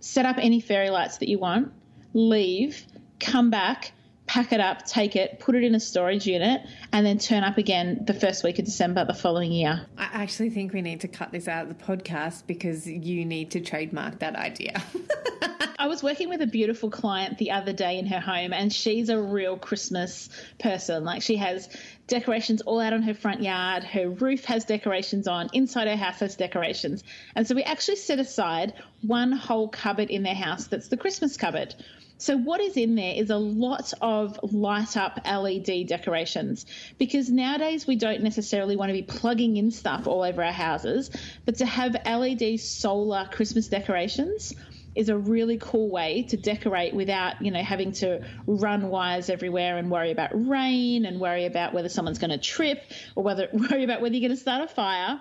set 0.00 0.26
up 0.26 0.36
any 0.38 0.60
fairy 0.60 0.90
lights 0.90 1.18
that 1.18 1.28
you 1.28 1.38
want, 1.38 1.72
leave, 2.14 2.84
come 3.18 3.50
back, 3.50 3.92
pack 4.30 4.52
it 4.52 4.60
up, 4.60 4.86
take 4.86 5.16
it, 5.16 5.40
put 5.40 5.56
it 5.56 5.64
in 5.64 5.74
a 5.74 5.80
storage 5.80 6.24
unit, 6.24 6.62
and 6.92 7.04
then 7.04 7.18
turn 7.18 7.42
up 7.42 7.58
again 7.58 8.00
the 8.04 8.14
first 8.14 8.44
week 8.44 8.60
of 8.60 8.64
December 8.64 9.04
the 9.04 9.12
following 9.12 9.50
year. 9.50 9.84
I 9.98 10.04
actually 10.04 10.50
think 10.50 10.72
we 10.72 10.82
need 10.82 11.00
to 11.00 11.08
cut 11.08 11.32
this 11.32 11.48
out 11.48 11.66
of 11.66 11.76
the 11.76 11.84
podcast 11.84 12.46
because 12.46 12.86
you 12.86 13.24
need 13.24 13.50
to 13.50 13.60
trademark 13.60 14.20
that 14.20 14.36
idea. 14.36 14.80
I 15.80 15.88
was 15.88 16.04
working 16.04 16.28
with 16.28 16.42
a 16.42 16.46
beautiful 16.46 16.90
client 16.90 17.38
the 17.38 17.50
other 17.50 17.72
day 17.72 17.98
in 17.98 18.06
her 18.06 18.20
home, 18.20 18.52
and 18.52 18.72
she's 18.72 19.08
a 19.08 19.20
real 19.20 19.56
Christmas 19.56 20.28
person. 20.60 21.02
Like, 21.02 21.22
she 21.22 21.34
has 21.38 21.68
decorations 22.06 22.60
all 22.60 22.78
out 22.78 22.92
on 22.92 23.02
her 23.02 23.14
front 23.14 23.42
yard, 23.42 23.82
her 23.82 24.10
roof 24.10 24.44
has 24.44 24.64
decorations 24.64 25.26
on, 25.26 25.48
inside 25.54 25.88
her 25.88 25.96
house 25.96 26.20
has 26.20 26.36
decorations. 26.36 27.02
And 27.34 27.48
so 27.48 27.56
we 27.56 27.64
actually 27.64 27.96
set 27.96 28.20
aside 28.20 28.74
one 29.02 29.32
whole 29.32 29.68
cupboard 29.68 30.10
in 30.10 30.22
their 30.22 30.34
house 30.34 30.68
that's 30.68 30.86
the 30.86 30.96
Christmas 30.96 31.36
cupboard. 31.36 31.74
So, 32.20 32.36
what 32.36 32.60
is 32.60 32.76
in 32.76 32.96
there 32.96 33.14
is 33.14 33.30
a 33.30 33.38
lot 33.38 33.94
of 34.02 34.38
light 34.52 34.94
up 34.98 35.20
LED 35.24 35.86
decorations 35.86 36.66
because 36.98 37.30
nowadays 37.30 37.86
we 37.86 37.96
don't 37.96 38.22
necessarily 38.22 38.76
want 38.76 38.90
to 38.90 38.92
be 38.92 39.02
plugging 39.02 39.56
in 39.56 39.70
stuff 39.70 40.06
all 40.06 40.22
over 40.22 40.44
our 40.44 40.52
houses, 40.52 41.10
but 41.46 41.56
to 41.56 41.66
have 41.66 41.96
LED 42.04 42.60
solar 42.60 43.26
Christmas 43.32 43.68
decorations 43.68 44.54
is 44.94 45.08
a 45.08 45.16
really 45.16 45.56
cool 45.56 45.88
way 45.88 46.24
to 46.24 46.36
decorate 46.36 46.92
without, 46.92 47.40
you 47.40 47.50
know, 47.50 47.62
having 47.62 47.92
to 47.92 48.22
run 48.46 48.90
wires 48.90 49.30
everywhere 49.30 49.78
and 49.78 49.90
worry 49.90 50.10
about 50.10 50.30
rain 50.34 51.06
and 51.06 51.20
worry 51.20 51.46
about 51.46 51.72
whether 51.72 51.88
someone's 51.88 52.18
going 52.18 52.30
to 52.30 52.38
trip 52.38 52.82
or 53.14 53.24
whether 53.24 53.48
worry 53.54 53.82
about 53.82 54.02
whether 54.02 54.14
you're 54.14 54.28
going 54.28 54.36
to 54.36 54.42
start 54.42 54.62
a 54.62 54.68
fire. 54.68 55.18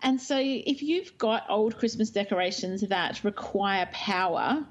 And 0.00 0.20
so 0.20 0.36
if 0.38 0.82
you've 0.82 1.18
got 1.18 1.46
old 1.48 1.76
Christmas 1.76 2.10
decorations 2.10 2.82
that 2.82 3.24
require 3.24 3.88
power, 3.90 4.64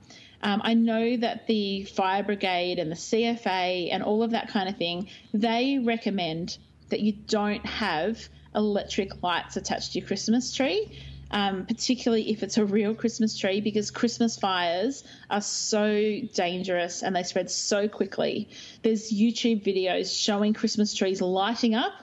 um, 0.45 0.61
I 0.63 0.75
know 0.75 1.17
that 1.17 1.47
the 1.47 1.85
fire 1.85 2.21
brigade 2.21 2.77
and 2.77 2.91
the 2.91 2.95
CFA 2.95 3.89
and 3.91 4.03
all 4.03 4.21
of 4.21 4.31
that 4.31 4.49
kind 4.49 4.69
of 4.69 4.77
thing, 4.77 5.09
they 5.33 5.79
recommend 5.79 6.59
that 6.89 6.99
you 6.99 7.13
don't 7.13 7.65
have 7.65 8.29
electric 8.53 9.23
lights 9.23 9.57
attached 9.57 9.93
to 9.93 9.99
your 9.99 10.07
Christmas 10.07 10.53
tree 10.53 10.87
um, 11.31 11.65
particularly 11.65 12.31
if 12.31 12.43
it's 12.43 12.57
a 12.57 12.65
real 12.65 12.93
Christmas 12.95 13.37
tree, 13.37 13.61
because 13.61 13.91
Christmas 13.91 14.37
fires 14.37 15.03
are 15.29 15.41
so 15.41 16.21
dangerous 16.33 17.03
and 17.03 17.15
they 17.15 17.23
spread 17.23 17.49
so 17.49 17.87
quickly. 17.87 18.49
There's 18.83 19.11
YouTube 19.11 19.63
videos 19.65 20.17
showing 20.17 20.53
Christmas 20.53 20.93
trees 20.93 21.21
lighting 21.21 21.75
up 21.75 21.93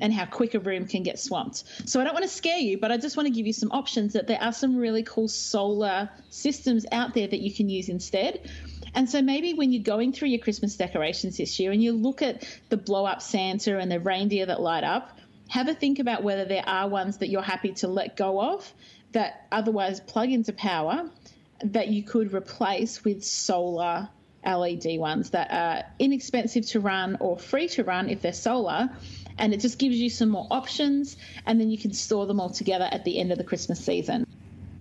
and 0.00 0.12
how 0.12 0.24
quick 0.24 0.54
a 0.54 0.60
room 0.60 0.86
can 0.86 1.02
get 1.02 1.18
swamped. 1.18 1.64
So 1.88 2.00
I 2.00 2.04
don't 2.04 2.14
want 2.14 2.24
to 2.24 2.30
scare 2.30 2.58
you, 2.58 2.78
but 2.78 2.90
I 2.90 2.96
just 2.96 3.16
want 3.16 3.26
to 3.26 3.32
give 3.32 3.46
you 3.46 3.52
some 3.52 3.70
options 3.72 4.14
that 4.14 4.26
there 4.26 4.42
are 4.42 4.52
some 4.52 4.76
really 4.76 5.02
cool 5.02 5.28
solar 5.28 6.10
systems 6.30 6.84
out 6.92 7.14
there 7.14 7.26
that 7.26 7.40
you 7.40 7.54
can 7.54 7.68
use 7.68 7.88
instead. 7.88 8.50
And 8.94 9.08
so 9.08 9.22
maybe 9.22 9.54
when 9.54 9.72
you're 9.72 9.82
going 9.82 10.12
through 10.12 10.28
your 10.28 10.40
Christmas 10.40 10.76
decorations 10.76 11.36
this 11.36 11.58
year 11.58 11.72
and 11.72 11.82
you 11.82 11.92
look 11.92 12.22
at 12.22 12.44
the 12.68 12.76
blow 12.76 13.04
up 13.04 13.22
Santa 13.22 13.78
and 13.78 13.90
the 13.90 14.00
reindeer 14.00 14.46
that 14.46 14.60
light 14.60 14.84
up, 14.84 15.18
have 15.48 15.68
a 15.68 15.74
think 15.74 15.98
about 15.98 16.22
whether 16.22 16.44
there 16.44 16.66
are 16.66 16.88
ones 16.88 17.18
that 17.18 17.28
you're 17.28 17.42
happy 17.42 17.72
to 17.72 17.88
let 17.88 18.16
go 18.16 18.40
of 18.40 18.72
that 19.12 19.46
otherwise 19.52 20.00
plug 20.00 20.30
into 20.30 20.52
power 20.52 21.08
that 21.62 21.88
you 21.88 22.02
could 22.02 22.32
replace 22.32 23.04
with 23.04 23.24
solar 23.24 24.08
LED 24.44 24.98
ones 24.98 25.30
that 25.30 25.50
are 25.50 25.84
inexpensive 25.98 26.66
to 26.66 26.80
run 26.80 27.16
or 27.20 27.38
free 27.38 27.68
to 27.68 27.84
run 27.84 28.10
if 28.10 28.20
they're 28.20 28.32
solar. 28.32 28.90
And 29.38 29.52
it 29.52 29.60
just 29.60 29.78
gives 29.78 29.96
you 29.96 30.10
some 30.10 30.28
more 30.28 30.46
options, 30.50 31.16
and 31.46 31.60
then 31.60 31.70
you 31.70 31.78
can 31.78 31.92
store 31.92 32.26
them 32.26 32.40
all 32.40 32.50
together 32.50 32.88
at 32.90 33.04
the 33.04 33.18
end 33.18 33.32
of 33.32 33.38
the 33.38 33.44
Christmas 33.44 33.84
season. 33.84 34.26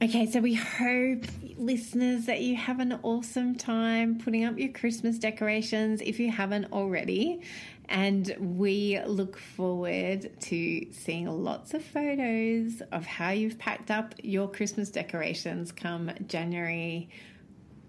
Okay, 0.04 0.26
so 0.30 0.42
we 0.42 0.54
hope, 0.54 1.24
listeners, 1.58 2.26
that 2.26 2.42
you 2.42 2.58
have 2.58 2.82
an 2.82 3.00
awesome 3.04 3.56
time 3.56 4.20
putting 4.20 4.44
up 4.44 4.60
your 4.60 4.68
Christmas 4.68 5.18
decorations 5.18 6.02
if 6.02 6.20
you 6.20 6.30
haven't 6.30 6.74
already. 6.74 7.42
And 7.88 8.36
we 8.38 9.00
look 9.06 9.38
forward 9.38 10.30
to 10.42 10.92
seeing 10.92 11.28
lots 11.28 11.74
of 11.74 11.86
photos 11.86 12.82
of 12.92 13.06
how 13.06 13.30
you've 13.30 13.58
packed 13.58 13.92
up 13.92 14.13
your 14.22 14.50
Christmas 14.50 14.89
decorations 14.89 15.72
come 15.72 16.12
January 16.28 17.10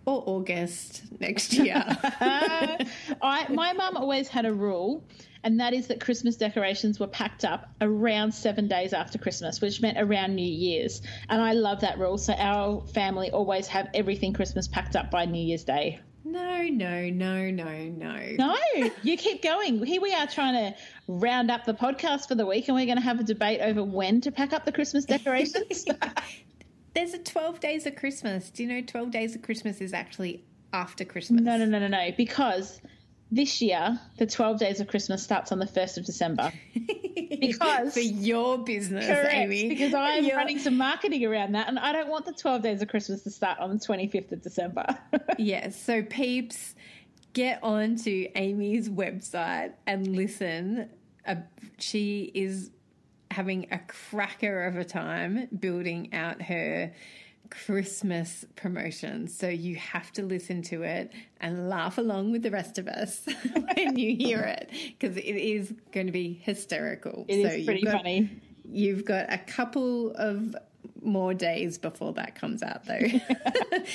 or 0.06 0.22
August 0.26 1.02
next 1.18 1.52
year. 1.54 1.82
I, 2.20 3.46
my 3.48 3.72
mum 3.72 3.96
always 3.96 4.28
had 4.28 4.46
a 4.46 4.52
rule, 4.52 5.02
and 5.44 5.60
that 5.60 5.74
is 5.74 5.88
that 5.88 6.00
Christmas 6.00 6.36
decorations 6.36 6.98
were 6.98 7.06
packed 7.06 7.44
up 7.44 7.68
around 7.82 8.32
seven 8.32 8.66
days 8.66 8.94
after 8.94 9.18
Christmas, 9.18 9.60
which 9.60 9.80
meant 9.82 9.98
around 10.00 10.34
New 10.34 10.42
Year's. 10.42 11.02
And 11.28 11.40
I 11.40 11.52
love 11.52 11.82
that 11.82 11.98
rule. 11.98 12.16
So 12.16 12.32
our 12.32 12.80
family 12.88 13.30
always 13.30 13.66
have 13.68 13.88
everything 13.92 14.32
Christmas 14.32 14.66
packed 14.66 14.96
up 14.96 15.10
by 15.10 15.26
New 15.26 15.42
Year's 15.42 15.62
Day. 15.62 16.00
no, 16.24 16.62
no, 16.62 17.10
no, 17.10 17.50
no, 17.50 17.78
no. 17.88 18.16
No, 18.38 18.56
you 19.02 19.18
keep 19.18 19.42
going. 19.42 19.84
Here 19.84 20.00
we 20.00 20.14
are 20.14 20.26
trying 20.26 20.54
to 20.54 20.78
round 21.06 21.50
up 21.50 21.66
the 21.66 21.74
podcast 21.74 22.26
for 22.26 22.34
the 22.34 22.46
week, 22.46 22.68
and 22.68 22.74
we're 22.74 22.86
going 22.86 22.96
to 22.96 23.02
have 23.02 23.20
a 23.20 23.24
debate 23.24 23.60
over 23.60 23.84
when 23.84 24.22
to 24.22 24.32
pack 24.32 24.54
up 24.54 24.64
the 24.64 24.72
Christmas 24.72 25.04
decorations. 25.04 25.84
There's 26.94 27.12
a 27.12 27.18
12 27.18 27.60
days 27.60 27.86
of 27.86 27.96
Christmas. 27.96 28.48
Do 28.48 28.62
you 28.62 28.68
know 28.70 28.80
12 28.80 29.10
days 29.10 29.34
of 29.34 29.42
Christmas 29.42 29.82
is 29.82 29.92
actually 29.92 30.42
after 30.72 31.04
Christmas? 31.04 31.42
no, 31.42 31.58
no, 31.58 31.66
no, 31.66 31.78
no, 31.78 31.88
no. 31.88 32.12
Because 32.16 32.80
this 33.34 33.60
year, 33.60 33.98
the 34.18 34.26
12 34.26 34.58
days 34.58 34.80
of 34.80 34.88
Christmas 34.88 35.22
starts 35.22 35.52
on 35.52 35.58
the 35.58 35.66
1st 35.66 35.98
of 35.98 36.04
December. 36.06 36.52
Because 37.40 37.94
For 37.94 38.00
your 38.00 38.58
business, 38.58 39.06
Correct, 39.06 39.34
Amy. 39.34 39.68
because 39.68 39.92
I'm 39.92 40.24
You're- 40.24 40.36
running 40.36 40.58
some 40.58 40.76
marketing 40.78 41.24
around 41.26 41.52
that, 41.52 41.68
and 41.68 41.78
I 41.78 41.92
don't 41.92 42.08
want 42.08 42.24
the 42.26 42.32
12 42.32 42.62
days 42.62 42.80
of 42.80 42.88
Christmas 42.88 43.22
to 43.24 43.30
start 43.30 43.58
on 43.58 43.70
the 43.70 43.76
25th 43.84 44.32
of 44.32 44.40
December. 44.42 44.86
Yes, 45.38 45.80
so 45.80 46.02
peeps, 46.02 46.74
get 47.32 47.58
on 47.62 47.96
to 47.96 48.28
Amy's 48.38 48.88
website 48.88 49.72
and 49.86 50.06
listen. 50.16 50.88
Uh, 51.26 51.36
she 51.78 52.30
is 52.34 52.70
having 53.30 53.66
a 53.72 53.78
cracker 53.88 54.64
of 54.66 54.76
a 54.76 54.84
time 54.84 55.48
building 55.58 56.14
out 56.14 56.40
her 56.40 56.92
Christmas 57.50 58.44
promotion. 58.56 59.28
So 59.28 59.48
you 59.48 59.76
have 59.76 60.12
to 60.12 60.22
listen 60.22 60.62
to 60.62 60.82
it 60.82 61.12
and 61.40 61.68
laugh 61.68 61.98
along 61.98 62.32
with 62.32 62.42
the 62.42 62.50
rest 62.50 62.78
of 62.78 62.88
us 62.88 63.26
when 63.74 63.98
you 63.98 64.16
hear 64.16 64.40
it 64.40 64.70
because 64.98 65.16
it 65.16 65.22
is 65.22 65.72
going 65.92 66.06
to 66.06 66.12
be 66.12 66.40
hysterical. 66.42 67.24
It 67.28 67.38
is 67.38 67.50
so 67.50 67.56
you've 67.56 67.66
pretty 67.66 67.82
got- 67.82 67.96
funny. 67.98 68.30
You've 68.66 69.04
got 69.04 69.32
a 69.32 69.38
couple 69.38 70.12
of 70.12 70.56
more 71.02 71.34
days 71.34 71.76
before 71.78 72.14
that 72.14 72.34
comes 72.34 72.62
out, 72.62 72.86
though. 72.86 72.98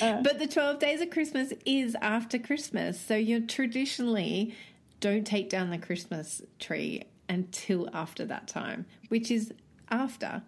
but 0.22 0.38
the 0.38 0.46
12 0.50 0.78
days 0.78 1.00
of 1.00 1.10
Christmas 1.10 1.52
is 1.66 1.96
after 2.00 2.38
Christmas. 2.38 2.98
So 3.00 3.16
you 3.16 3.46
traditionally 3.46 4.54
don't 5.00 5.26
take 5.26 5.50
down 5.50 5.70
the 5.70 5.78
Christmas 5.78 6.40
tree 6.58 7.04
until 7.28 7.88
after 7.92 8.24
that 8.26 8.46
time, 8.48 8.86
which 9.08 9.30
is 9.30 9.52
after. 9.90 10.42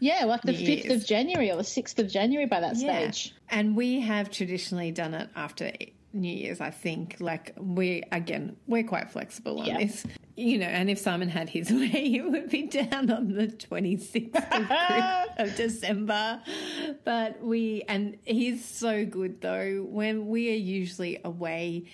Yeah, 0.00 0.24
like 0.24 0.42
the 0.42 0.52
New 0.52 0.58
5th 0.58 0.84
Year's. 0.84 1.02
of 1.02 1.06
January 1.08 1.50
or 1.50 1.56
the 1.56 1.62
6th 1.62 1.98
of 1.98 2.08
January 2.08 2.46
by 2.46 2.60
that 2.60 2.76
stage. 2.76 3.34
And 3.50 3.76
we 3.76 4.00
have 4.00 4.30
traditionally 4.30 4.90
done 4.92 5.14
it 5.14 5.28
after 5.36 5.72
New 6.12 6.32
Year's, 6.32 6.60
I 6.60 6.70
think. 6.70 7.16
Like, 7.20 7.54
we, 7.58 8.02
again, 8.12 8.56
we're 8.66 8.84
quite 8.84 9.10
flexible 9.10 9.60
on 9.60 9.66
Yeah. 9.66 9.78
this. 9.78 10.04
You 10.36 10.56
know, 10.58 10.66
and 10.66 10.88
if 10.88 10.98
Simon 10.98 11.28
had 11.28 11.50
his 11.50 11.70
way, 11.70 11.90
it 11.92 12.30
would 12.30 12.48
be 12.48 12.62
down 12.62 13.10
on 13.10 13.32
the 13.32 13.48
26th 13.48 14.34
of, 14.36 15.48
of 15.50 15.56
December. 15.56 16.40
But 17.04 17.42
we, 17.42 17.82
and 17.88 18.16
he's 18.24 18.64
so 18.64 19.04
good 19.04 19.40
though, 19.40 19.84
when 19.88 20.28
we 20.28 20.50
are 20.50 20.56
usually 20.56 21.18
away. 21.24 21.84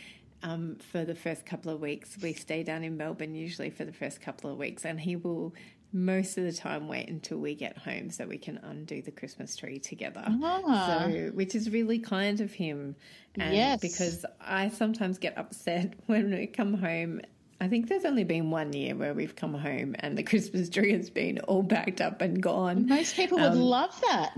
Um, 0.43 0.77
for 0.93 1.05
the 1.05 1.15
first 1.15 1.45
couple 1.45 1.73
of 1.73 1.81
weeks, 1.81 2.17
we 2.23 2.33
stay 2.35 2.63
down 2.63 2.85
in 2.85 2.97
Melbourne 2.97 3.35
usually 3.35 3.71
for 3.71 3.85
the 3.85 3.93
first 3.93 4.21
couple 4.21 4.49
of 4.49 4.59
weeks, 4.59 4.85
and 4.85 5.01
he 5.01 5.17
will 5.17 5.55
most 5.93 6.37
of 6.37 6.45
the 6.45 6.53
time 6.53 6.89
wait 6.89 7.09
until 7.09 7.39
we 7.39 7.55
get 7.55 7.79
home 7.79 8.11
so 8.11 8.27
we 8.27 8.39
can 8.39 8.59
undo 8.59 9.03
the 9.03 9.11
Christmas 9.11 9.57
tree 9.57 9.79
together. 9.79 10.25
Ah. 10.27 11.07
So, 11.09 11.31
which 11.35 11.55
is 11.55 11.71
really 11.71 11.99
kind 11.99 12.41
of 12.41 12.53
him. 12.53 12.97
And 13.37 13.55
Yes. 13.55 13.81
Because 13.81 14.25
I 14.41 14.69
sometimes 14.69 15.19
get 15.19 15.39
upset 15.39 15.95
when 16.07 16.31
we 16.31 16.47
come 16.47 16.75
home. 16.75 17.21
I 17.59 17.69
think 17.69 17.89
there's 17.89 18.05
only 18.05 18.25
been 18.25 18.51
one 18.51 18.75
year 18.75 18.95
where 18.95 19.15
we've 19.15 19.35
come 19.35 19.55
home 19.55 19.97
and 20.01 20.19
the 20.19 20.23
Christmas 20.23 20.69
tree 20.69 20.93
has 20.93 21.09
been 21.09 21.39
all 21.41 21.63
backed 21.63 22.03
up 22.03 22.21
and 22.21 22.43
gone. 22.43 22.87
Most 22.87 23.17
people 23.17 23.39
would 23.39 23.55
love 23.55 23.99
that. 24.03 24.37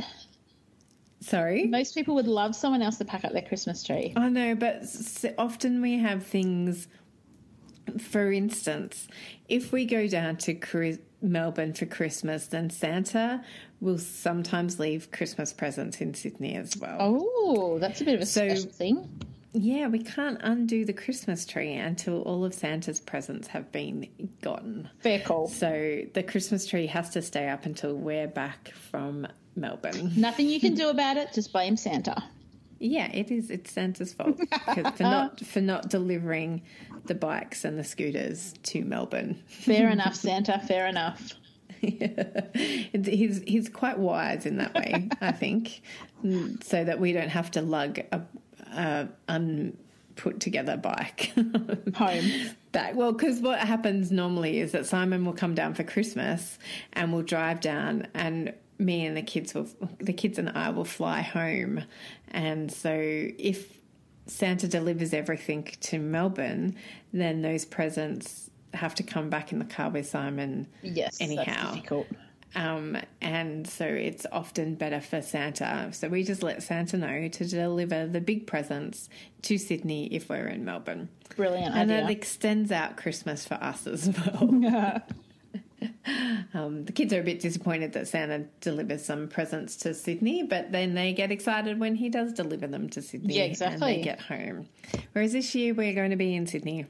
Sorry? 1.20 1.66
Most 1.66 1.94
people 1.94 2.14
would 2.14 2.28
love 2.28 2.54
someone 2.54 2.80
else 2.80 2.98
to 2.98 3.04
pack 3.04 3.24
up 3.24 3.32
their 3.32 3.42
Christmas 3.42 3.82
tree. 3.82 4.12
I 4.14 4.28
know, 4.28 4.54
but 4.54 4.84
often 5.36 5.82
we 5.82 5.98
have 5.98 6.24
things. 6.24 6.86
For 7.98 8.30
instance, 8.30 9.08
if 9.48 9.72
we 9.72 9.84
go 9.84 10.06
down 10.06 10.36
to 10.38 10.54
Chris- 10.54 11.00
Melbourne 11.20 11.72
for 11.72 11.86
Christmas, 11.86 12.46
then 12.46 12.70
Santa 12.70 13.42
will 13.80 13.98
sometimes 13.98 14.78
leave 14.78 15.10
Christmas 15.10 15.52
presents 15.52 16.00
in 16.00 16.14
Sydney 16.14 16.54
as 16.56 16.76
well. 16.76 16.96
Oh, 17.00 17.78
that's 17.78 18.00
a 18.00 18.04
bit 18.04 18.14
of 18.14 18.20
a 18.20 18.26
So- 18.26 18.48
special 18.48 18.70
thing. 18.70 19.08
Yeah, 19.54 19.88
we 19.88 20.00
can't 20.00 20.38
undo 20.42 20.84
the 20.84 20.92
Christmas 20.92 21.46
tree 21.46 21.72
until 21.72 22.20
all 22.22 22.44
of 22.44 22.52
Santa's 22.54 23.00
presents 23.00 23.48
have 23.48 23.72
been 23.72 24.06
gotten. 24.42 24.88
Fair 25.00 25.20
call. 25.20 25.48
So 25.48 26.02
the 26.12 26.22
Christmas 26.22 26.66
tree 26.66 26.86
has 26.86 27.10
to 27.10 27.22
stay 27.22 27.48
up 27.48 27.64
until 27.64 27.94
we're 27.96 28.28
back 28.28 28.68
from 28.72 29.26
Melbourne. 29.56 30.12
Nothing 30.16 30.48
you 30.48 30.60
can 30.60 30.74
do 30.76 30.90
about 30.90 31.16
it. 31.16 31.32
Just 31.32 31.50
blame 31.50 31.76
Santa. 31.78 32.22
Yeah, 32.78 33.10
it 33.12 33.30
is. 33.30 33.50
It's 33.50 33.72
Santa's 33.72 34.12
fault 34.12 34.38
for 34.96 35.02
not 35.02 35.40
for 35.46 35.60
not 35.60 35.88
delivering 35.88 36.62
the 37.06 37.14
bikes 37.14 37.64
and 37.64 37.78
the 37.78 37.84
scooters 37.84 38.54
to 38.64 38.84
Melbourne. 38.84 39.42
Fair 39.46 39.88
enough, 39.90 40.14
Santa. 40.14 40.60
Fair 40.66 40.86
enough. 40.86 41.34
he's 41.80 43.42
he's 43.46 43.68
quite 43.68 43.98
wise 43.98 44.46
in 44.46 44.56
that 44.58 44.74
way, 44.74 45.08
I 45.20 45.32
think, 45.32 45.80
so 46.62 46.84
that 46.84 46.98
we 46.98 47.12
don't 47.12 47.28
have 47.28 47.52
to 47.52 47.62
lug 47.62 48.00
a, 48.10 48.22
a 48.72 49.08
unput 49.28 50.40
together 50.40 50.76
bike 50.76 51.32
Home. 51.94 52.24
back. 52.72 52.96
Well, 52.96 53.12
because 53.12 53.40
what 53.40 53.60
happens 53.60 54.10
normally 54.10 54.58
is 54.58 54.72
that 54.72 54.86
Simon 54.86 55.24
will 55.24 55.34
come 55.34 55.54
down 55.54 55.74
for 55.74 55.84
Christmas 55.84 56.58
and 56.94 57.12
we'll 57.12 57.22
drive 57.22 57.60
down 57.60 58.08
and 58.12 58.52
me 58.78 59.04
and 59.06 59.16
the 59.16 59.22
kids 59.22 59.54
will 59.54 59.66
the 59.98 60.12
kids 60.12 60.38
and 60.38 60.48
I 60.50 60.70
will 60.70 60.84
fly 60.84 61.20
home. 61.22 61.82
And 62.30 62.70
so 62.72 62.92
if 62.96 63.78
Santa 64.26 64.68
delivers 64.68 65.12
everything 65.14 65.64
to 65.80 65.98
Melbourne, 65.98 66.76
then 67.12 67.42
those 67.42 67.64
presents 67.64 68.50
have 68.74 68.94
to 68.96 69.02
come 69.02 69.30
back 69.30 69.52
in 69.52 69.58
the 69.58 69.64
car 69.64 69.90
with 69.90 70.06
Simon 70.08 70.66
Yes. 70.82 71.16
anyhow. 71.20 71.80
Um, 72.54 72.96
and 73.20 73.66
so 73.68 73.84
it's 73.84 74.26
often 74.32 74.74
better 74.74 75.00
for 75.00 75.20
Santa. 75.22 75.90
So 75.92 76.08
we 76.08 76.22
just 76.24 76.42
let 76.42 76.62
Santa 76.62 76.96
know 76.96 77.28
to 77.28 77.44
deliver 77.46 78.06
the 78.06 78.20
big 78.22 78.46
presents 78.46 79.08
to 79.42 79.58
Sydney 79.58 80.06
if 80.14 80.28
we're 80.30 80.46
in 80.48 80.64
Melbourne. 80.64 81.08
Brilliant 81.36 81.74
And 81.74 81.90
idea. 81.90 82.02
that 82.02 82.10
extends 82.10 82.70
out 82.72 82.96
Christmas 82.96 83.46
for 83.46 83.54
us 83.54 83.86
as 83.86 84.08
well. 84.08 85.02
um, 86.54 86.84
the 86.84 86.92
kids 86.92 87.12
are 87.12 87.20
a 87.20 87.24
bit 87.24 87.40
disappointed 87.40 87.92
that 87.92 88.08
Santa 88.08 88.46
delivers 88.60 89.04
some 89.04 89.28
presents 89.28 89.76
to 89.76 89.94
Sydney, 89.94 90.42
but 90.42 90.72
then 90.72 90.94
they 90.94 91.12
get 91.12 91.30
excited 91.30 91.78
when 91.78 91.94
he 91.94 92.08
does 92.08 92.32
deliver 92.32 92.66
them 92.66 92.88
to 92.90 93.02
Sydney 93.02 93.36
Yeah, 93.36 93.42
and 93.44 93.52
exactly. 93.52 93.96
they 93.96 94.02
get 94.02 94.20
home. 94.20 94.68
Whereas 95.12 95.32
this 95.32 95.54
year 95.54 95.74
we're 95.74 95.94
going 95.94 96.10
to 96.10 96.16
be 96.16 96.34
in 96.34 96.46
Sydney. 96.46 96.86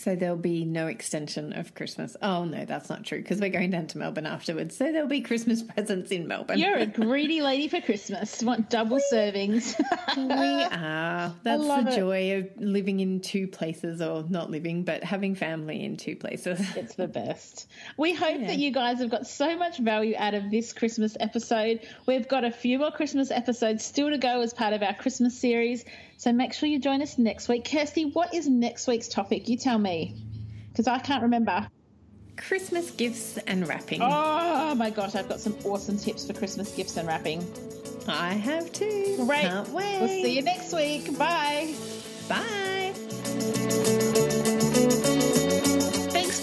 So 0.00 0.16
there'll 0.16 0.36
be 0.36 0.64
no 0.64 0.86
extension 0.86 1.52
of 1.52 1.74
Christmas. 1.74 2.16
Oh 2.22 2.44
no, 2.44 2.64
that's 2.64 2.88
not 2.88 3.04
true 3.04 3.18
because 3.18 3.38
we're 3.38 3.50
going 3.50 3.70
down 3.70 3.86
to 3.88 3.98
Melbourne 3.98 4.24
afterwards. 4.24 4.74
So 4.74 4.90
there'll 4.90 5.08
be 5.08 5.20
Christmas 5.20 5.62
presents 5.74 6.10
in 6.10 6.26
Melbourne. 6.26 6.58
You're 6.58 6.78
a 6.78 6.86
greedy 6.86 7.42
lady 7.42 7.68
for 7.68 7.82
Christmas. 7.82 8.42
Want 8.42 8.70
double 8.70 8.98
servings. 9.12 9.78
we 10.16 10.62
are. 10.62 11.34
That's 11.42 11.62
the 11.62 11.84
it. 11.86 11.96
joy 11.96 12.38
of 12.38 12.48
living 12.56 13.00
in 13.00 13.20
two 13.20 13.46
places, 13.46 14.00
or 14.00 14.24
not 14.26 14.50
living, 14.50 14.84
but 14.84 15.04
having 15.04 15.34
family 15.34 15.84
in 15.84 15.98
two 15.98 16.16
places. 16.16 16.58
It's 16.76 16.94
the 16.94 17.06
best. 17.08 17.68
We 17.98 18.14
hope 18.14 18.40
that 18.40 18.56
you 18.56 18.70
guys 18.70 19.00
have 19.00 19.10
got 19.10 19.26
so 19.26 19.54
much 19.58 19.80
value 19.80 20.14
out 20.16 20.32
of 20.32 20.50
this 20.50 20.72
Christmas 20.72 21.14
episode. 21.20 21.86
We've 22.06 22.26
got 22.26 22.44
a 22.44 22.50
few 22.50 22.78
more 22.78 22.90
Christmas 22.90 23.30
episodes 23.30 23.84
still 23.84 24.08
to 24.08 24.16
go 24.16 24.40
as 24.40 24.54
part 24.54 24.72
of 24.72 24.82
our 24.82 24.94
Christmas 24.94 25.38
series. 25.38 25.84
So 26.20 26.34
make 26.34 26.52
sure 26.52 26.68
you 26.68 26.78
join 26.78 27.00
us 27.00 27.16
next 27.16 27.48
week. 27.48 27.64
Kirsty, 27.64 28.10
what 28.10 28.34
is 28.34 28.46
next 28.46 28.86
week's 28.86 29.08
topic? 29.08 29.48
You 29.48 29.56
tell 29.56 29.78
me. 29.78 30.14
Because 30.68 30.86
I 30.86 30.98
can't 30.98 31.22
remember. 31.22 31.66
Christmas 32.36 32.90
gifts 32.90 33.38
and 33.38 33.66
wrapping. 33.66 34.02
Oh 34.02 34.74
my 34.74 34.90
gosh, 34.90 35.14
I've 35.14 35.30
got 35.30 35.40
some 35.40 35.56
awesome 35.64 35.96
tips 35.96 36.26
for 36.26 36.34
Christmas 36.34 36.76
gifts 36.76 36.98
and 36.98 37.08
wrapping. 37.08 37.42
I 38.06 38.34
have 38.34 38.70
too. 38.70 39.16
Great. 39.24 39.40
Can't 39.40 39.70
wait. 39.70 39.98
We'll 39.98 40.08
see 40.08 40.36
you 40.36 40.42
next 40.42 40.74
week. 40.74 41.16
Bye. 41.16 41.74
Bye. 42.28 43.96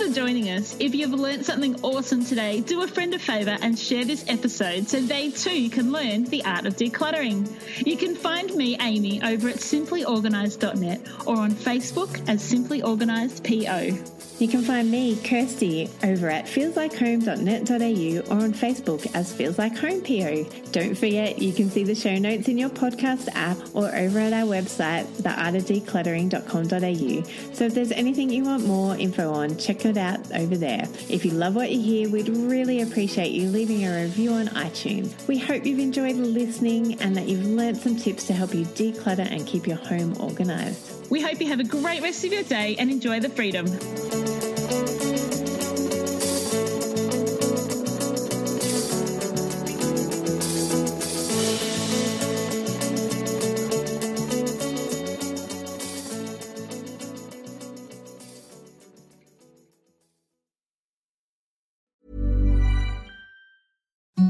For 0.07 0.13
joining 0.13 0.49
us. 0.49 0.75
If 0.79 0.95
you've 0.95 1.11
learned 1.11 1.45
something 1.45 1.83
awesome 1.83 2.23
today, 2.23 2.61
do 2.61 2.81
a 2.81 2.87
friend 2.87 3.13
a 3.13 3.19
favour 3.19 3.57
and 3.61 3.77
share 3.77 4.05
this 4.05 4.23
episode 4.29 4.87
so 4.87 5.01
they 5.01 5.31
too 5.31 5.69
can 5.69 5.91
learn 5.91 6.23
the 6.25 6.45
art 6.45 6.65
of 6.65 6.77
decluttering. 6.77 7.45
You 7.85 7.97
can 7.97 8.15
find 8.15 8.55
me, 8.55 8.77
Amy, 8.79 9.21
over 9.21 9.49
at 9.49 9.57
simplyorganised.net 9.57 11.01
or 11.25 11.35
on 11.35 11.51
Facebook 11.51 12.25
as 12.29 12.41
Simply 12.41 12.81
Organised 12.83 13.43
PO. 13.43 13.97
You 14.39 14.47
can 14.47 14.61
find 14.61 14.89
me, 14.91 15.15
Kirsty, 15.23 15.89
over 16.03 16.29
at 16.29 16.45
feelslikehome.net.au 16.45 18.31
or 18.31 18.37
on 18.43 18.53
Facebook 18.53 19.09
as 19.15 19.33
Feels 19.33 19.57
Like 19.57 19.75
Home 19.77 20.01
PO. 20.01 20.43
Don't 20.71 20.93
forget, 20.93 21.41
you 21.41 21.51
can 21.51 21.71
see 21.71 21.83
the 21.83 21.95
show 21.95 22.19
notes 22.19 22.47
in 22.47 22.59
your 22.59 22.69
podcast 22.69 23.29
app 23.33 23.57
or 23.73 23.87
over 23.95 24.19
at 24.19 24.33
our 24.33 24.45
website, 24.45 25.05
theartofdecluttering.com.au. 25.23 27.53
So 27.53 27.65
if 27.65 27.73
there's 27.73 27.91
anything 27.91 28.29
you 28.29 28.43
want 28.43 28.67
more 28.67 28.95
info 28.95 29.33
on, 29.33 29.57
check 29.57 29.83
it 29.97 29.99
out 29.99 30.31
over 30.39 30.55
there. 30.55 30.87
If 31.09 31.25
you 31.25 31.31
love 31.31 31.55
what 31.55 31.71
you 31.71 31.81
hear, 31.81 32.09
we'd 32.09 32.29
really 32.29 32.81
appreciate 32.81 33.31
you 33.31 33.49
leaving 33.49 33.85
a 33.85 34.03
review 34.03 34.31
on 34.31 34.47
iTunes. 34.47 35.27
We 35.27 35.37
hope 35.37 35.65
you've 35.65 35.79
enjoyed 35.79 36.15
listening 36.15 37.01
and 37.01 37.15
that 37.15 37.27
you've 37.27 37.45
learned 37.45 37.77
some 37.77 37.95
tips 37.95 38.25
to 38.27 38.33
help 38.33 38.53
you 38.53 38.65
declutter 38.65 39.29
and 39.29 39.45
keep 39.45 39.67
your 39.67 39.77
home 39.77 40.15
organized. 40.19 41.09
We 41.09 41.21
hope 41.21 41.39
you 41.39 41.47
have 41.47 41.59
a 41.59 41.65
great 41.65 42.01
rest 42.01 42.23
of 42.23 42.33
your 42.33 42.43
day 42.43 42.75
and 42.79 42.89
enjoy 42.91 43.19
the 43.19 43.29
freedom. 43.29 44.56